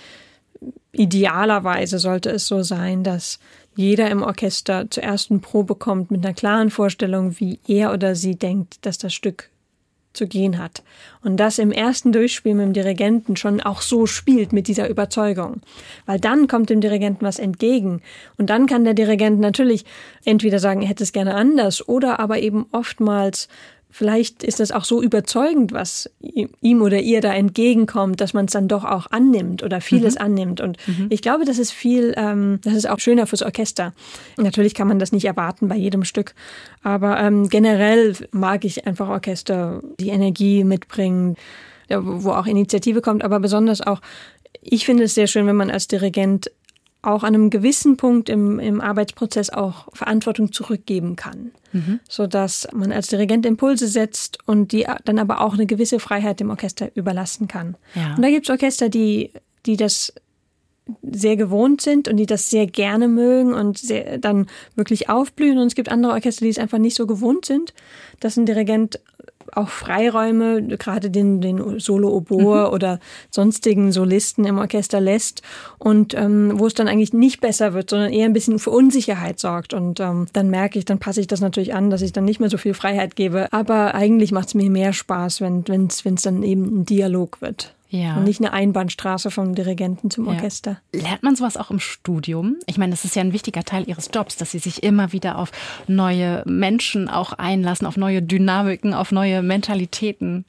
[0.93, 3.39] idealerweise sollte es so sein, dass
[3.77, 8.35] jeder im Orchester zur ersten Probe kommt mit einer klaren Vorstellung, wie er oder sie
[8.35, 9.51] denkt, dass das Stück
[10.17, 10.83] zu gehen hat.
[11.23, 15.61] Und das im ersten Durchspiel mit dem Dirigenten schon auch so spielt mit dieser Überzeugung.
[16.07, 18.01] Weil dann kommt dem Dirigenten was entgegen.
[18.39, 19.85] Und dann kann der Dirigent natürlich
[20.25, 23.49] entweder sagen, er hätte es gerne anders oder aber eben oftmals
[23.91, 28.53] vielleicht ist das auch so überzeugend, was ihm oder ihr da entgegenkommt, dass man es
[28.53, 30.21] dann doch auch annimmt oder vieles mhm.
[30.21, 30.61] annimmt.
[30.61, 31.07] Und mhm.
[31.11, 33.95] ich glaube, das ist viel, ähm, das ist auch schöner fürs Orchester.
[34.37, 36.35] Natürlich kann man das nicht erwarten bei jedem Stück,
[36.83, 41.37] aber ähm, generell mag ich einfach Orchester, die Energie mitbringen,
[41.89, 44.01] wo auch Initiative kommt, aber besonders auch
[44.69, 46.51] ich finde es sehr schön, wenn man als Dirigent
[47.07, 52.01] auch an einem gewissen Punkt im, im Arbeitsprozess auch Verantwortung zurückgeben kann, mhm.
[52.09, 56.51] sodass man als Dirigent Impulse setzt und die dann aber auch eine gewisse Freiheit dem
[56.51, 57.77] Orchester überlassen kann.
[57.95, 58.15] Ja.
[58.17, 59.33] Und da gibt es Orchester, die,
[59.67, 60.13] die das
[61.03, 65.59] sehr gewohnt sind und die das sehr gerne mögen und sehr, dann wirklich aufblühen.
[65.59, 67.75] Und es gibt andere Orchester, die es einfach nicht so gewohnt sind,
[68.21, 69.01] dass ein Dirigent
[69.57, 72.73] auch Freiräume, gerade den, den Solo-Oboe mhm.
[72.73, 75.43] oder sonstigen Solisten im Orchester lässt
[75.79, 79.39] und ähm, wo es dann eigentlich nicht besser wird, sondern eher ein bisschen für Unsicherheit
[79.39, 79.75] sorgt.
[79.75, 82.41] Und ähm, dann merke ich, dann passe ich das natürlich an, dass ich dann nicht
[82.41, 83.53] mehr so viel Freiheit gebe.
[83.53, 87.76] Aber eigentlich macht es mir mehr Spaß, wenn es dann eben ein Dialog wird.
[87.89, 88.17] Ja.
[88.17, 90.81] Und nicht eine Einbahnstraße vom Dirigenten zum Orchester.
[90.95, 91.03] Ja.
[91.03, 92.57] Lernt man sowas auch im Studium?
[92.67, 95.39] Ich meine, das ist ja ein wichtiger Teil Ihres Jobs, dass Sie sich immer wieder
[95.39, 95.53] auf
[95.87, 100.45] neue Menschen auch einlassen, auf neue Dynamiken, auf neue Mentalitäten.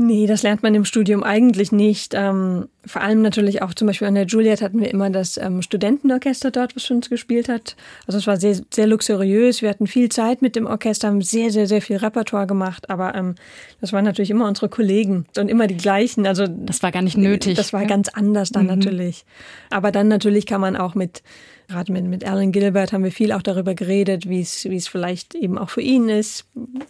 [0.00, 2.12] Nee, das lernt man im Studium eigentlich nicht.
[2.14, 5.60] Ähm, vor allem natürlich auch zum Beispiel an der Juliet hatten wir immer das ähm,
[5.60, 7.74] Studentenorchester dort, was für uns gespielt hat.
[8.06, 9.60] Also es war sehr, sehr luxuriös.
[9.60, 12.88] Wir hatten viel Zeit mit dem Orchester, haben sehr, sehr, sehr viel Repertoire gemacht.
[12.90, 13.34] Aber ähm,
[13.80, 16.28] das waren natürlich immer unsere Kollegen und immer die gleichen.
[16.28, 17.56] Also das war gar nicht nötig.
[17.56, 17.88] Das war ja?
[17.88, 18.78] ganz anders dann mhm.
[18.78, 19.24] natürlich.
[19.70, 21.24] Aber dann natürlich kann man auch mit
[21.68, 24.88] Gerade mit, mit Alan Gilbert haben wir viel auch darüber geredet, wie es, wie es
[24.88, 26.46] vielleicht eben auch für ihn ist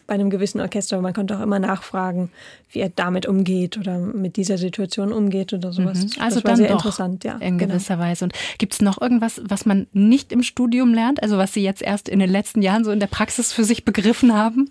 [0.07, 1.01] bei einem gewissen Orchester.
[1.01, 2.31] Man konnte auch immer nachfragen,
[2.71, 6.05] wie er damit umgeht oder mit dieser Situation umgeht oder sowas.
[6.05, 6.23] Mhm.
[6.23, 7.39] Also das war sehr interessant, ja.
[7.39, 7.73] In genau.
[7.73, 8.27] gewisser Weise.
[8.27, 11.83] Und gibt es noch irgendwas, was man nicht im Studium lernt, also was Sie jetzt
[11.83, 14.71] erst in den letzten Jahren so in der Praxis für sich begriffen haben?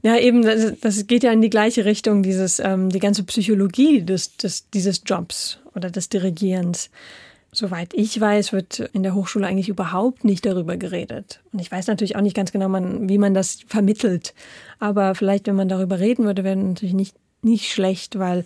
[0.00, 4.00] Ja, eben, das, das geht ja in die gleiche Richtung, dieses, ähm, die ganze Psychologie
[4.00, 6.88] des, des, dieses Jobs oder des Dirigierens.
[7.56, 11.40] Soweit ich weiß, wird in der Hochschule eigentlich überhaupt nicht darüber geredet.
[11.54, 14.34] Und ich weiß natürlich auch nicht ganz genau, wie man das vermittelt.
[14.78, 18.44] Aber vielleicht, wenn man darüber reden würde, wäre natürlich nicht, nicht schlecht, weil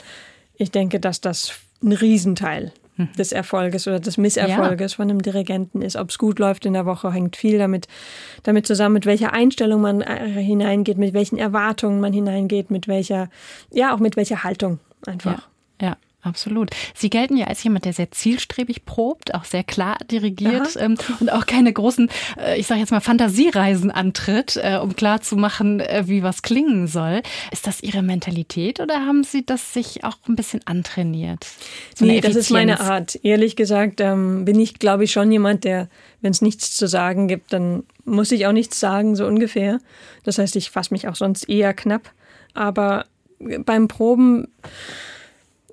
[0.55, 2.73] ich denke, dass das ein Riesenteil
[3.19, 4.97] des Erfolges oder des Misserfolges ja.
[4.97, 5.97] von einem Dirigenten ist.
[5.97, 7.89] Ob es gut läuft in der Woche, hängt viel damit,
[8.43, 13.29] damit zusammen, mit welcher Einstellung man äh, hineingeht, mit welchen Erwartungen man hineingeht, mit welcher,
[13.73, 15.49] ja, auch mit welcher Haltung einfach.
[15.81, 15.97] Ja, ja.
[16.23, 16.71] Absolut.
[16.95, 21.33] Sie gelten ja als jemand, der sehr zielstrebig probt, auch sehr klar dirigiert ähm, und
[21.33, 25.81] auch keine großen, äh, ich sage jetzt mal, Fantasiereisen antritt, äh, um klar zu machen,
[25.81, 27.23] äh, wie was klingen soll.
[27.53, 31.47] Ist das Ihre Mentalität oder haben Sie das sich auch ein bisschen antrainiert?
[31.95, 33.19] So nee, das ist meine Art.
[33.23, 35.89] Ehrlich gesagt ähm, bin ich, glaube ich, schon jemand, der,
[36.21, 39.79] wenn es nichts zu sagen gibt, dann muss ich auch nichts sagen, so ungefähr.
[40.25, 42.13] Das heißt, ich fasse mich auch sonst eher knapp.
[42.53, 43.07] Aber
[43.39, 44.49] beim Proben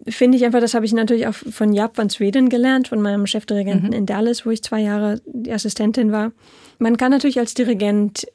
[0.09, 3.27] finde ich einfach, das habe ich natürlich auch von Jap van Sweden gelernt, von meinem
[3.27, 3.93] Chefdirigenten mhm.
[3.95, 6.31] in Dallas, wo ich zwei Jahre die Assistentin war.
[6.79, 8.27] Man kann natürlich als Dirigent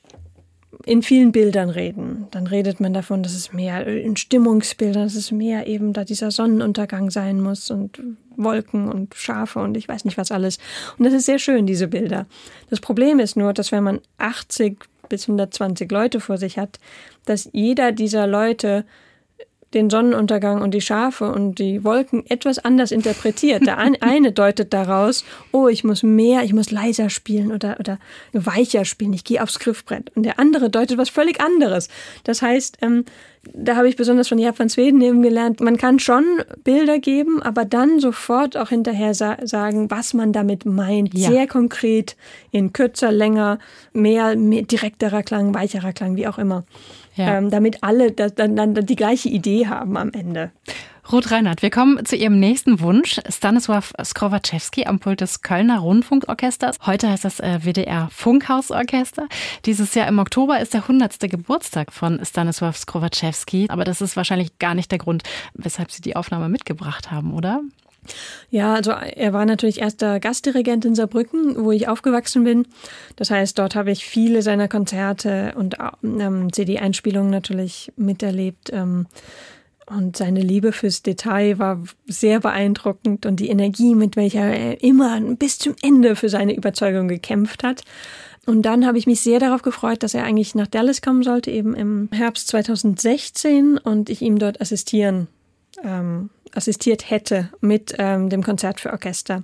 [0.84, 2.26] in vielen Bildern reden.
[2.30, 6.30] Dann redet man davon, dass es mehr in Stimmungsbildern, dass es mehr eben da dieser
[6.30, 8.00] Sonnenuntergang sein muss und
[8.36, 10.58] Wolken und Schafe und ich weiß nicht was alles.
[10.98, 12.26] Und das ist sehr schön, diese Bilder.
[12.70, 16.78] Das Problem ist nur, dass wenn man 80 bis 120 Leute vor sich hat,
[17.26, 18.84] dass jeder dieser Leute
[19.74, 23.66] den Sonnenuntergang und die Schafe und die Wolken etwas anders interpretiert.
[23.66, 27.98] Der eine deutet daraus, oh, ich muss mehr, ich muss leiser spielen oder, oder
[28.32, 30.10] weicher spielen, ich gehe aufs Griffbrett.
[30.14, 31.88] Und der andere deutet was völlig anderes.
[32.24, 33.04] Das heißt, ähm,
[33.54, 36.24] da habe ich besonders von Japan Sweden eben gelernt, man kann schon
[36.62, 41.12] Bilder geben, aber dann sofort auch hinterher sa sagen, was man damit meint.
[41.12, 41.28] Ja.
[41.28, 42.16] Sehr konkret,
[42.52, 43.58] in kürzer, länger,
[43.92, 46.64] mehr, mehr direkterer Klang, weicherer Klang, wie auch immer
[47.14, 47.38] ja.
[47.38, 50.52] ähm, damit alle das, dann, dann die gleiche Idee haben am Ende.
[51.10, 53.18] Ruth Reinhardt, wir kommen zu Ihrem nächsten Wunsch.
[53.28, 56.76] Stanisław Skrowaczewski am Pult des Kölner Rundfunkorchesters.
[56.86, 59.26] Heute heißt das äh, WDR Funkhausorchester.
[59.66, 61.18] Dieses Jahr im Oktober ist der 100.
[61.28, 63.66] Geburtstag von Stanisław Skrowaczewski.
[63.68, 67.60] Aber das ist wahrscheinlich gar nicht der Grund, weshalb Sie die Aufnahme mitgebracht haben, oder?
[68.50, 72.66] Ja, also er war natürlich erster Gastdirigent in Saarbrücken, wo ich aufgewachsen bin.
[73.16, 78.70] Das heißt, dort habe ich viele seiner Konzerte und ähm, CD-Einspielungen natürlich miterlebt.
[78.72, 79.06] Ähm,
[79.86, 85.20] und seine Liebe fürs Detail war sehr beeindruckend und die Energie, mit welcher er immer
[85.20, 87.82] bis zum Ende für seine Überzeugung gekämpft hat.
[88.46, 91.50] Und dann habe ich mich sehr darauf gefreut, dass er eigentlich nach Dallas kommen sollte,
[91.50, 95.28] eben im Herbst 2016 und ich ihm dort assistieren
[95.84, 99.42] ähm, assistiert hätte mit ähm, dem Konzert für Orchester.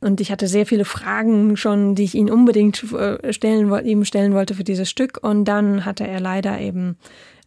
[0.00, 4.34] Und ich hatte sehr viele Fragen schon, die ich ihn unbedingt äh, stellen, ihm stellen
[4.34, 5.18] wollte für dieses Stück.
[5.22, 6.96] Und dann hatte er leider eben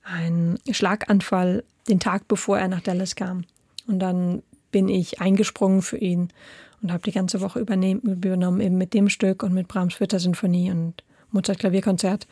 [0.03, 3.43] einen Schlaganfall den Tag bevor er nach Dallas kam.
[3.87, 4.41] Und dann
[4.71, 6.29] bin ich eingesprungen für ihn
[6.81, 10.71] und habe die ganze Woche übernommen, eben mit dem Stück und mit Brahms Vierter Sinfonie
[10.71, 12.27] und Mozart Klavierkonzert.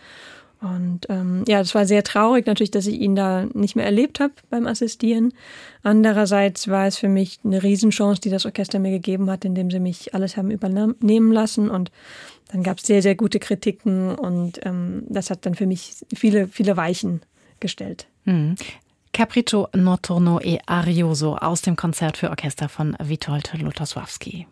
[0.63, 4.21] Und ähm, ja, das war sehr traurig natürlich, dass ich ihn da nicht mehr erlebt
[4.21, 5.33] habe beim Assistieren.
[5.83, 9.81] Andererseits war es für mich eine Riesenchance, die das Orchester mir gegeben hat, indem sie
[9.81, 11.69] mich alles haben übernehmen lassen.
[11.69, 11.91] Und
[12.49, 16.47] dann gab es sehr, sehr gute Kritiken und ähm, das hat dann für mich viele,
[16.47, 17.21] viele Weichen
[17.59, 18.07] gestellt.
[18.23, 18.55] Mhm.
[19.11, 24.47] Capriccio Notturno e Arioso aus dem Konzert für Orchester von Witold Lutosławski.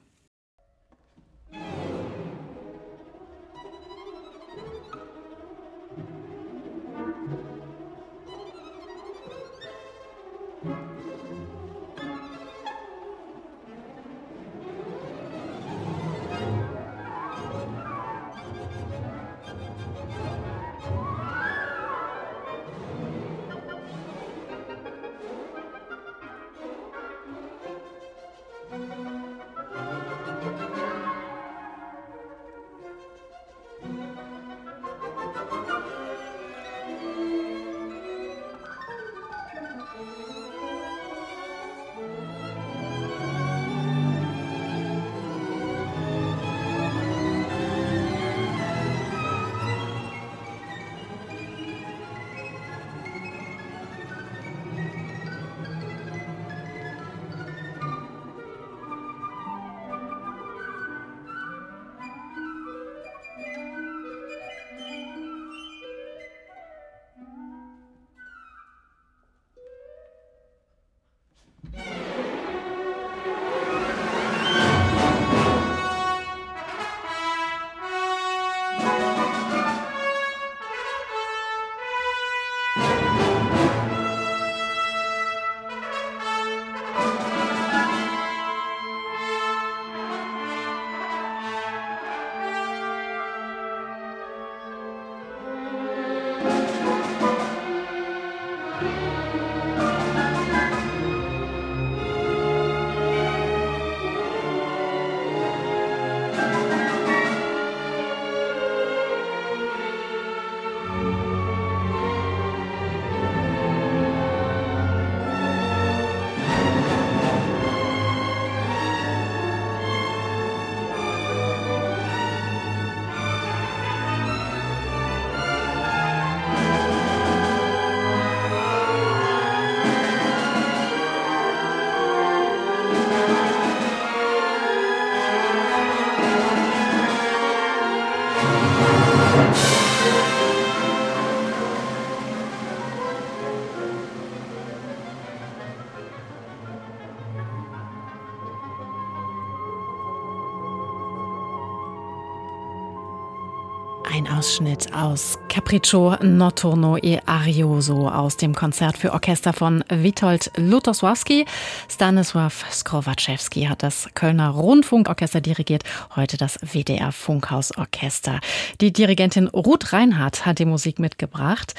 [154.52, 161.45] Ausschnitt aus Capriccio Notturno e Arioso aus dem Konzert für Orchester von Witold Lutosławski.
[161.89, 165.84] Stanisław Skrowaczewski hat das Kölner Rundfunkorchester dirigiert,
[166.18, 168.41] heute das WDR Funkhausorchester.
[168.82, 171.74] Die Dirigentin Ruth Reinhardt hat die Musik mitgebracht.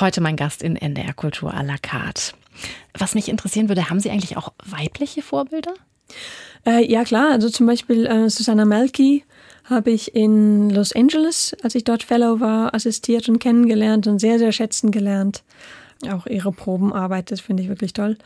[0.00, 2.32] Heute mein Gast in NDR Kultur à la carte.
[2.96, 5.74] Was mich interessieren würde, haben Sie eigentlich auch weibliche Vorbilder?
[6.64, 9.24] Äh, ja klar, also zum Beispiel äh, Susanna Melki
[9.68, 14.38] habe ich in Los Angeles, als ich dort Fellow war, assistiert und kennengelernt und sehr,
[14.38, 15.42] sehr schätzen gelernt.
[16.10, 18.16] Auch ihre Probenarbeit, das finde ich wirklich toll.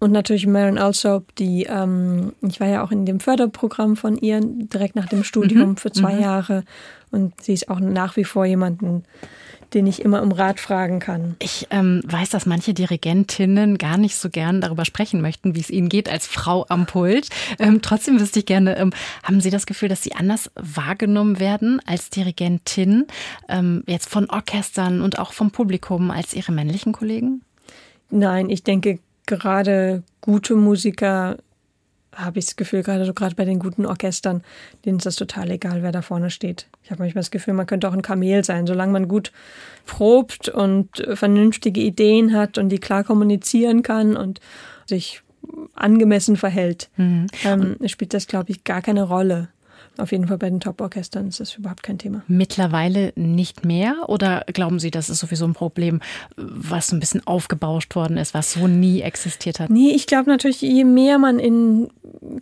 [0.00, 4.40] Und natürlich Maren Alsop, die, ähm, ich war ja auch in dem Förderprogramm von ihr
[4.42, 5.76] direkt nach dem Studium mhm.
[5.78, 6.20] für zwei mhm.
[6.20, 6.64] Jahre.
[7.10, 9.04] Und sie ist auch nach wie vor jemanden,
[9.74, 11.36] den ich immer um Rat fragen kann.
[11.38, 15.70] Ich ähm, weiß, dass manche Dirigentinnen gar nicht so gern darüber sprechen möchten, wie es
[15.70, 17.28] ihnen geht als Frau am Pult.
[17.58, 18.92] Ähm, trotzdem wüsste ich gerne, ähm,
[19.22, 23.06] haben Sie das Gefühl, dass Sie anders wahrgenommen werden als Dirigentin,
[23.48, 27.42] ähm, jetzt von Orchestern und auch vom Publikum als Ihre männlichen Kollegen?
[28.10, 31.38] Nein, ich denke, gerade gute Musiker
[32.14, 34.42] habe ich das Gefühl, gerade so gerade bei den guten Orchestern,
[34.84, 36.66] denen ist das total egal, wer da vorne steht.
[36.84, 39.32] Ich habe manchmal das Gefühl, man könnte auch ein Kamel sein, solange man gut
[39.86, 44.40] probt und vernünftige Ideen hat und die klar kommunizieren kann und
[44.86, 45.22] sich
[45.74, 47.26] angemessen verhält, mhm.
[47.44, 49.48] ähm, spielt das, glaube ich, gar keine Rolle
[49.98, 52.22] auf jeden Fall bei den Top-Orchestern ist das überhaupt kein Thema.
[52.26, 54.08] Mittlerweile nicht mehr?
[54.08, 56.00] Oder glauben Sie, das ist sowieso ein Problem,
[56.36, 59.70] was ein bisschen aufgebauscht worden ist, was so nie existiert hat?
[59.70, 61.88] Nee, ich glaube natürlich, je mehr man in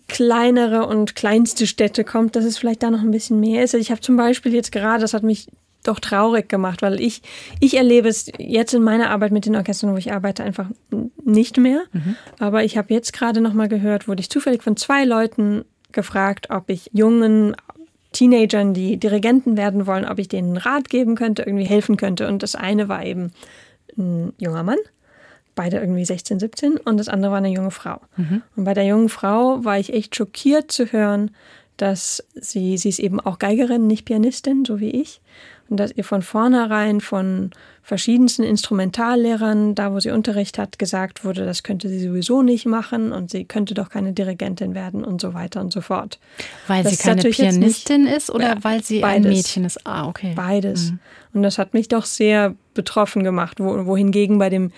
[0.08, 3.74] kleinere und kleinste Städte kommt, dass es vielleicht da noch ein bisschen mehr ist.
[3.74, 5.48] Ich habe zum Beispiel jetzt gerade, das hat mich
[5.82, 7.22] doch traurig gemacht, weil ich,
[7.58, 10.66] ich erlebe es jetzt in meiner Arbeit mit den Orchestern, wo ich arbeite, einfach
[11.24, 11.82] nicht mehr.
[11.92, 12.16] Mhm.
[12.38, 16.48] Aber ich habe jetzt gerade noch mal gehört, wurde ich zufällig von zwei Leuten gefragt,
[16.50, 17.54] ob ich jungen
[18.12, 22.26] Teenagern, die Dirigenten werden wollen, ob ich denen Rat geben könnte, irgendwie helfen könnte.
[22.28, 23.32] Und das eine war eben
[23.96, 24.78] ein junger Mann,
[25.54, 28.00] beide irgendwie 16, 17, und das andere war eine junge Frau.
[28.16, 28.42] Mhm.
[28.56, 31.30] Und bei der jungen Frau war ich echt schockiert zu hören,
[31.76, 35.20] dass sie, sie ist eben auch Geigerin, nicht Pianistin, so wie ich,
[35.70, 37.50] und dass ihr von vornherein von
[37.82, 43.12] verschiedensten Instrumentallehrern, da wo sie Unterricht hat, gesagt wurde, das könnte sie sowieso nicht machen
[43.12, 46.18] und sie könnte doch keine Dirigentin werden und so weiter und so fort.
[46.66, 49.26] Weil das sie keine Pianistin nicht, ist oder ja, weil sie beides.
[49.26, 49.86] ein Mädchen ist?
[49.86, 50.32] Ah, okay.
[50.34, 50.90] Beides.
[50.90, 50.98] Mhm.
[51.34, 54.72] Und das hat mich doch sehr betroffen gemacht, wo, wohingegen bei dem,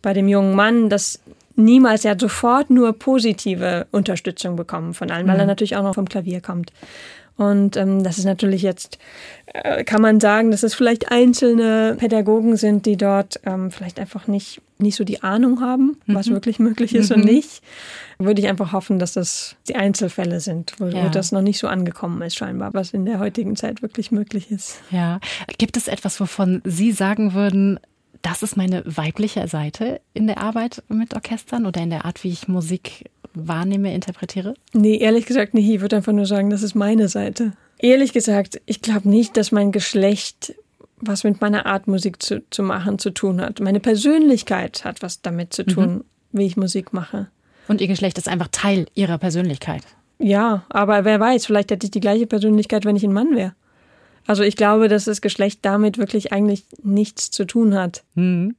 [0.00, 1.20] bei dem jungen Mann das
[1.58, 5.40] niemals, er hat sofort nur positive Unterstützung bekommen von allen, weil mhm.
[5.40, 6.72] er natürlich auch noch vom Klavier kommt.
[7.38, 8.98] Und ähm, das ist natürlich jetzt,
[9.46, 14.26] äh, kann man sagen, dass es vielleicht einzelne Pädagogen sind, die dort ähm, vielleicht einfach
[14.26, 16.14] nicht, nicht so die Ahnung haben, mhm.
[16.16, 17.16] was wirklich möglich ist mhm.
[17.16, 17.62] und nicht.
[18.18, 21.04] Würde ich einfach hoffen, dass das die Einzelfälle sind, wo, ja.
[21.04, 24.50] wo das noch nicht so angekommen ist, scheinbar, was in der heutigen Zeit wirklich möglich
[24.50, 24.80] ist.
[24.90, 25.20] Ja.
[25.58, 27.78] Gibt es etwas, wovon Sie sagen würden,
[28.22, 32.30] das ist meine weibliche Seite in der Arbeit mit Orchestern oder in der Art, wie
[32.30, 33.04] ich Musik
[33.46, 34.54] wahrnehme, interpretiere?
[34.72, 35.68] Nee, ehrlich gesagt nicht.
[35.68, 37.52] Ich würde einfach nur sagen, das ist meine Seite.
[37.78, 40.54] Ehrlich gesagt, ich glaube nicht, dass mein Geschlecht
[41.00, 43.60] was mit meiner Art Musik zu, zu machen zu tun hat.
[43.60, 46.04] Meine Persönlichkeit hat was damit zu tun, mhm.
[46.32, 47.28] wie ich Musik mache.
[47.68, 49.82] Und Ihr Geschlecht ist einfach Teil Ihrer Persönlichkeit.
[50.18, 53.54] Ja, aber wer weiß, vielleicht hätte ich die gleiche Persönlichkeit, wenn ich ein Mann wäre.
[54.26, 58.02] Also ich glaube, dass das Geschlecht damit wirklich eigentlich nichts zu tun hat.
[58.14, 58.56] Mhm.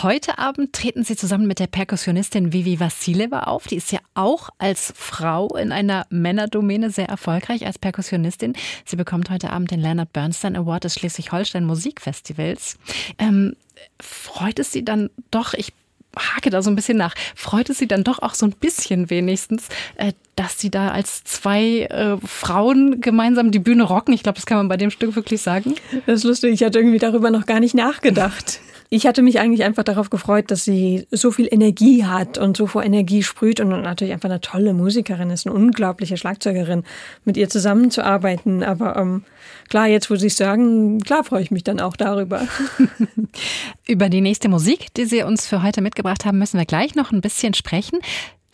[0.00, 3.66] Heute Abend treten Sie zusammen mit der Perkussionistin Vivi Vassileva auf.
[3.66, 8.54] Die ist ja auch als Frau in einer Männerdomäne sehr erfolgreich als Perkussionistin.
[8.86, 12.78] Sie bekommt heute Abend den Leonard Bernstein Award des Schleswig-Holstein Musikfestivals.
[13.18, 13.54] Ähm,
[14.00, 15.74] freut es Sie dann doch, ich
[16.16, 19.10] hake da so ein bisschen nach, freut es Sie dann doch auch so ein bisschen
[19.10, 24.14] wenigstens, äh, dass Sie da als zwei äh, Frauen gemeinsam die Bühne rocken?
[24.14, 25.74] Ich glaube, das kann man bei dem Stück wirklich sagen.
[26.06, 28.60] Das ist lustig, ich hatte irgendwie darüber noch gar nicht nachgedacht.
[28.94, 32.66] Ich hatte mich eigentlich einfach darauf gefreut, dass sie so viel Energie hat und so
[32.66, 36.84] vor Energie sprüht und natürlich einfach eine tolle Musikerin ist, eine unglaubliche Schlagzeugerin,
[37.24, 38.62] mit ihr zusammenzuarbeiten.
[38.62, 39.24] Aber ähm,
[39.70, 42.46] klar, jetzt wo Sie es sagen, klar freue ich mich dann auch darüber.
[43.88, 47.12] Über die nächste Musik, die Sie uns für heute mitgebracht haben, müssen wir gleich noch
[47.12, 47.98] ein bisschen sprechen.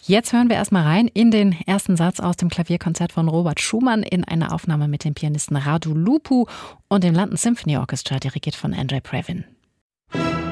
[0.04, 4.04] Jetzt hören wir erstmal rein in den ersten Satz aus dem Klavierkonzert von Robert Schumann
[4.04, 6.46] in einer Aufnahme mit dem Pianisten Radu Lupu
[6.86, 9.44] und dem London Symphony Orchestra, dirigiert von Andre Previn.
[10.14, 10.47] you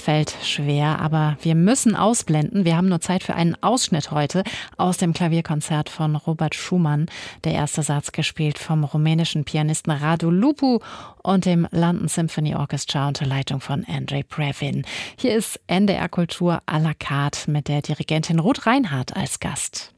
[0.00, 2.64] fällt schwer, aber wir müssen ausblenden.
[2.64, 4.44] Wir haben nur Zeit für einen Ausschnitt heute
[4.76, 7.06] aus dem Klavierkonzert von Robert Schumann.
[7.44, 10.78] Der erste Satz gespielt vom rumänischen Pianisten Radu Lupu
[11.22, 14.84] und dem London Symphony Orchestra unter Leitung von Andre Previn.
[15.16, 19.92] Hier ist NDR Kultur à la carte mit der Dirigentin Ruth Reinhardt als Gast.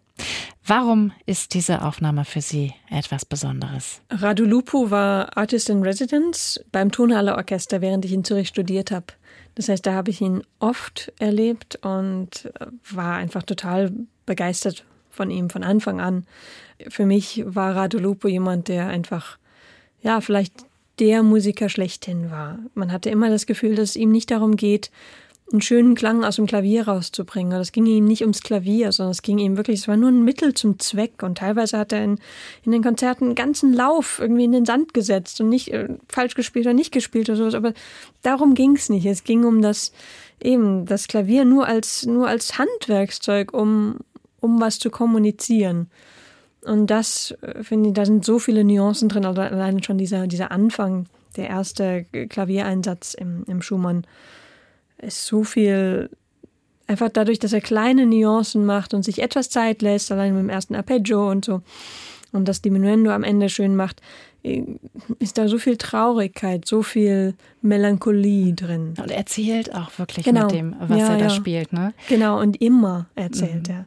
[0.66, 4.00] Warum ist diese Aufnahme für Sie etwas Besonderes?
[4.08, 9.06] Radu Lupu war Artist in Residence beim Tonhalle Orchester, während ich in Zürich studiert habe.
[9.54, 12.52] Das heißt, da habe ich ihn oft erlebt und
[12.90, 13.92] war einfach total
[14.26, 16.26] begeistert von ihm von Anfang an.
[16.88, 19.38] Für mich war Radu Lupu jemand, der einfach,
[20.02, 20.66] ja, vielleicht
[20.98, 22.58] der Musiker schlechthin war.
[22.74, 24.90] Man hatte immer das Gefühl, dass es ihm nicht darum geht,
[25.52, 27.58] einen schönen Klang aus dem Klavier rauszubringen.
[27.58, 30.24] Das ging ihm nicht ums Klavier, sondern es ging ihm wirklich, es war nur ein
[30.24, 31.22] Mittel zum Zweck.
[31.22, 32.18] Und teilweise hat er in,
[32.64, 36.34] in den Konzerten einen ganzen Lauf irgendwie in den Sand gesetzt und nicht äh, falsch
[36.34, 37.54] gespielt oder nicht gespielt oder sowas.
[37.54, 37.74] Aber
[38.22, 39.04] darum ging es nicht.
[39.04, 39.92] Es ging um das,
[40.42, 43.98] eben, das Klavier nur als, nur als Handwerkszeug, um,
[44.40, 45.88] um was zu kommunizieren.
[46.62, 50.26] Und das, äh, finde ich, da sind so viele Nuancen drin, also allein schon dieser,
[50.26, 54.06] dieser Anfang, der erste Klaviereinsatz im, im Schumann
[54.98, 56.10] ist so viel
[56.86, 60.50] einfach dadurch, dass er kleine Nuancen macht und sich etwas Zeit lässt, allein mit dem
[60.50, 61.62] ersten Arpeggio und so,
[62.32, 64.02] und das Diminuendo am Ende schön macht,
[65.20, 68.94] ist da so viel Traurigkeit, so viel Melancholie drin.
[69.00, 70.42] Und er erzählt auch wirklich genau.
[70.42, 71.30] mit dem, was ja, er da ja.
[71.30, 71.94] spielt, ne?
[72.08, 73.74] Genau, und immer erzählt mhm.
[73.74, 73.86] er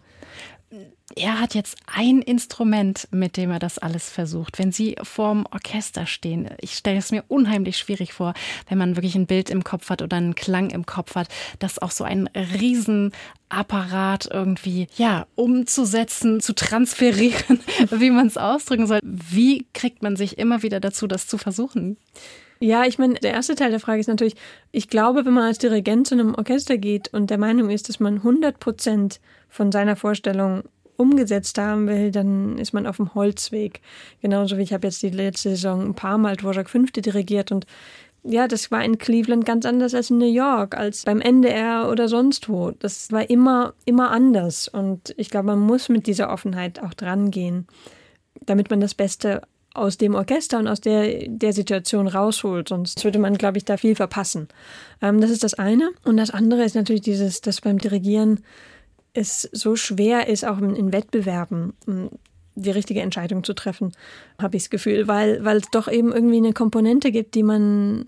[1.18, 4.59] er hat jetzt ein Instrument, mit dem er das alles versucht.
[4.59, 8.34] Wenn Sie vorm Orchester stehen, ich stelle es mir unheimlich schwierig vor,
[8.70, 11.28] wenn man wirklich ein Bild im Kopf hat oder einen Klang im Kopf hat,
[11.59, 17.59] das auch so ein Riesenapparat irgendwie, ja, umzusetzen, zu transferieren,
[17.91, 18.99] wie man es ausdrücken soll.
[19.03, 21.97] Wie kriegt man sich immer wieder dazu, das zu versuchen?
[22.59, 24.36] Ja, ich meine, der erste Teil der Frage ist natürlich,
[24.72, 27.99] ich glaube, wenn man als Dirigent zu einem Orchester geht und der Meinung ist, dass
[27.99, 30.63] man 100 Prozent von seiner Vorstellung
[30.97, 33.81] umgesetzt haben will, dann ist man auf dem Holzweg.
[34.21, 37.65] Genauso wie ich habe jetzt die letzte Saison ein paar Mal Dvorak Fünfte dirigiert und
[38.23, 42.09] ja, das war in Cleveland ganz anders als in New York, als beim NDR oder
[42.09, 42.71] sonst wo.
[42.71, 44.67] Das war immer, immer anders.
[44.67, 47.67] Und ich glaube, man muss mit dieser Offenheit auch dran gehen,
[48.45, 49.43] damit man das Beste
[49.73, 52.67] aus dem Orchester und aus der, der Situation rausholt.
[52.67, 54.47] Sonst würde man, glaube ich, da viel verpassen.
[55.01, 55.91] Ähm, das ist das eine.
[56.03, 58.41] Und das andere ist natürlich dieses, dass beim Dirigieren
[59.18, 61.74] es so schwer ist, auch in Wettbewerben
[62.55, 63.93] die richtige Entscheidung zu treffen,
[64.41, 68.07] habe ich das Gefühl, weil, weil es doch eben irgendwie eine Komponente gibt, die man,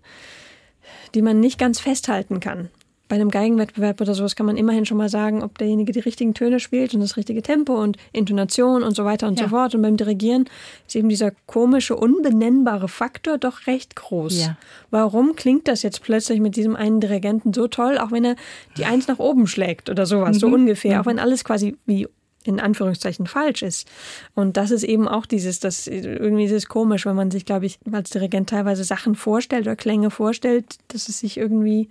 [1.13, 2.69] die man nicht ganz festhalten kann
[3.09, 6.35] bei einem Geigenwettbewerb oder sowas kann man immerhin schon mal sagen, ob derjenige die richtigen
[6.35, 9.45] Töne spielt und das richtige Tempo und Intonation und so weiter und ja.
[9.45, 9.73] so fort.
[9.73, 10.45] Und beim Dirigieren
[10.87, 14.45] ist eben dieser komische, unbenennbare Faktor doch recht groß.
[14.45, 14.57] Ja.
[14.91, 18.35] Warum klingt das jetzt plötzlich mit diesem einen Dirigenten so toll, auch wenn er
[18.77, 20.39] die Eins nach oben schlägt oder sowas, mhm.
[20.39, 21.01] so ungefähr, mhm.
[21.01, 22.07] auch wenn alles quasi wie
[22.45, 23.87] in Anführungszeichen falsch ist.
[24.35, 27.65] Und das ist eben auch dieses, das irgendwie ist es komisch, wenn man sich, glaube
[27.65, 31.89] ich, als Dirigent teilweise Sachen vorstellt oder Klänge vorstellt, dass es sich irgendwie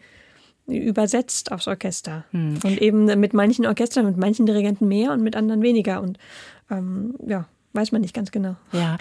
[0.68, 2.24] übersetzt aufs Orchester.
[2.30, 2.58] Hm.
[2.62, 6.00] Und eben mit manchen Orchestern, mit manchen Dirigenten mehr und mit anderen weniger.
[6.00, 6.18] Und
[6.70, 8.56] ähm, ja, weiß man nicht ganz genau.
[8.72, 8.98] Ja,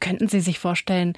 [0.00, 1.14] könnten Sie sich vorstellen,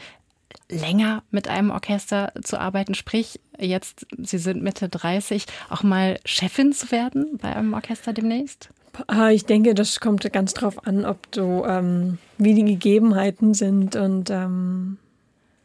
[0.68, 6.72] länger mit einem Orchester zu arbeiten, sprich jetzt, Sie sind Mitte 30, auch mal Chefin
[6.72, 8.70] zu werden bei einem Orchester demnächst?
[9.06, 13.96] Ah, ich denke, das kommt ganz drauf an, ob so, ähm, wie die Gegebenheiten sind
[13.96, 14.98] und ähm,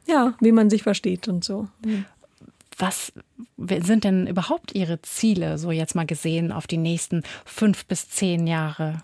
[0.07, 1.67] ja, wie man sich versteht und so.
[1.83, 2.05] Mhm.
[2.77, 3.11] Was
[3.57, 8.45] sind denn überhaupt Ihre Ziele, so jetzt mal gesehen, auf die nächsten fünf bis zehn
[8.45, 9.01] Jahre?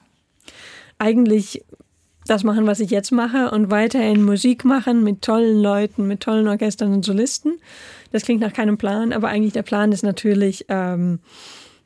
[0.99, 1.63] Eigentlich
[2.25, 6.47] das machen, was ich jetzt mache und weiterhin Musik machen mit tollen Leuten, mit tollen
[6.47, 7.59] Orchestern und Solisten.
[8.11, 11.19] Das klingt nach keinem Plan, aber eigentlich der Plan ist natürlich ähm,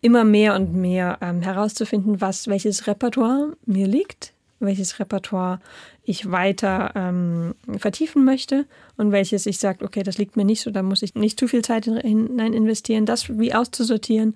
[0.02, 5.60] immer mehr und mehr ähm, herauszufinden, was welches Repertoire mir liegt, welches Repertoire
[6.04, 10.72] ich weiter ähm, vertiefen möchte und welches ich sage, okay, das liegt mir nicht so,
[10.72, 14.36] da muss ich nicht zu viel Zeit hinein investieren, das wie auszusortieren,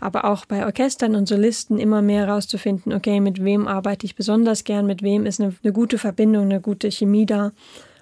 [0.00, 4.64] aber auch bei Orchestern und Solisten immer mehr herauszufinden, okay, mit wem arbeite ich besonders
[4.64, 7.52] gern, mit wem ist eine, eine gute Verbindung, eine gute Chemie da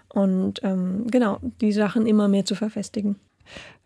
[0.09, 3.17] und ähm, genau, die Sachen immer mehr zu verfestigen.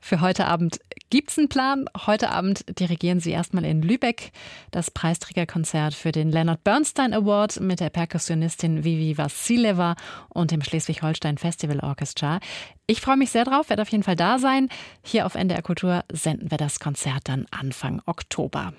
[0.00, 0.80] Für heute Abend
[1.10, 1.84] gibt's einen Plan.
[2.06, 4.32] Heute Abend dirigieren Sie erstmal in Lübeck
[4.70, 9.96] das Preisträgerkonzert für den Leonard Bernstein Award mit der Perkussionistin Vivi Vassileva
[10.30, 12.40] und dem Schleswig-Holstein Festival Orchestra.
[12.86, 14.68] Ich freue mich sehr drauf, werde auf jeden Fall da sein.
[15.04, 18.72] Hier auf NDR Kultur senden wir das Konzert dann Anfang Oktober.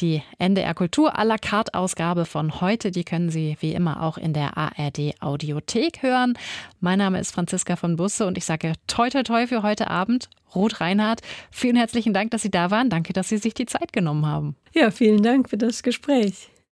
[0.00, 4.16] Die NDR Kultur à la carte Ausgabe von heute, die können Sie wie immer auch
[4.18, 6.34] in der ARD Audiothek hören.
[6.80, 10.28] Mein Name ist Franziska von Busse und ich sage toi toi toi für heute Abend.
[10.54, 12.90] Ruth Reinhardt, vielen herzlichen Dank, dass Sie da waren.
[12.90, 14.56] Danke, dass Sie sich die Zeit genommen haben.
[14.72, 16.48] Ja, vielen Dank für das Gespräch.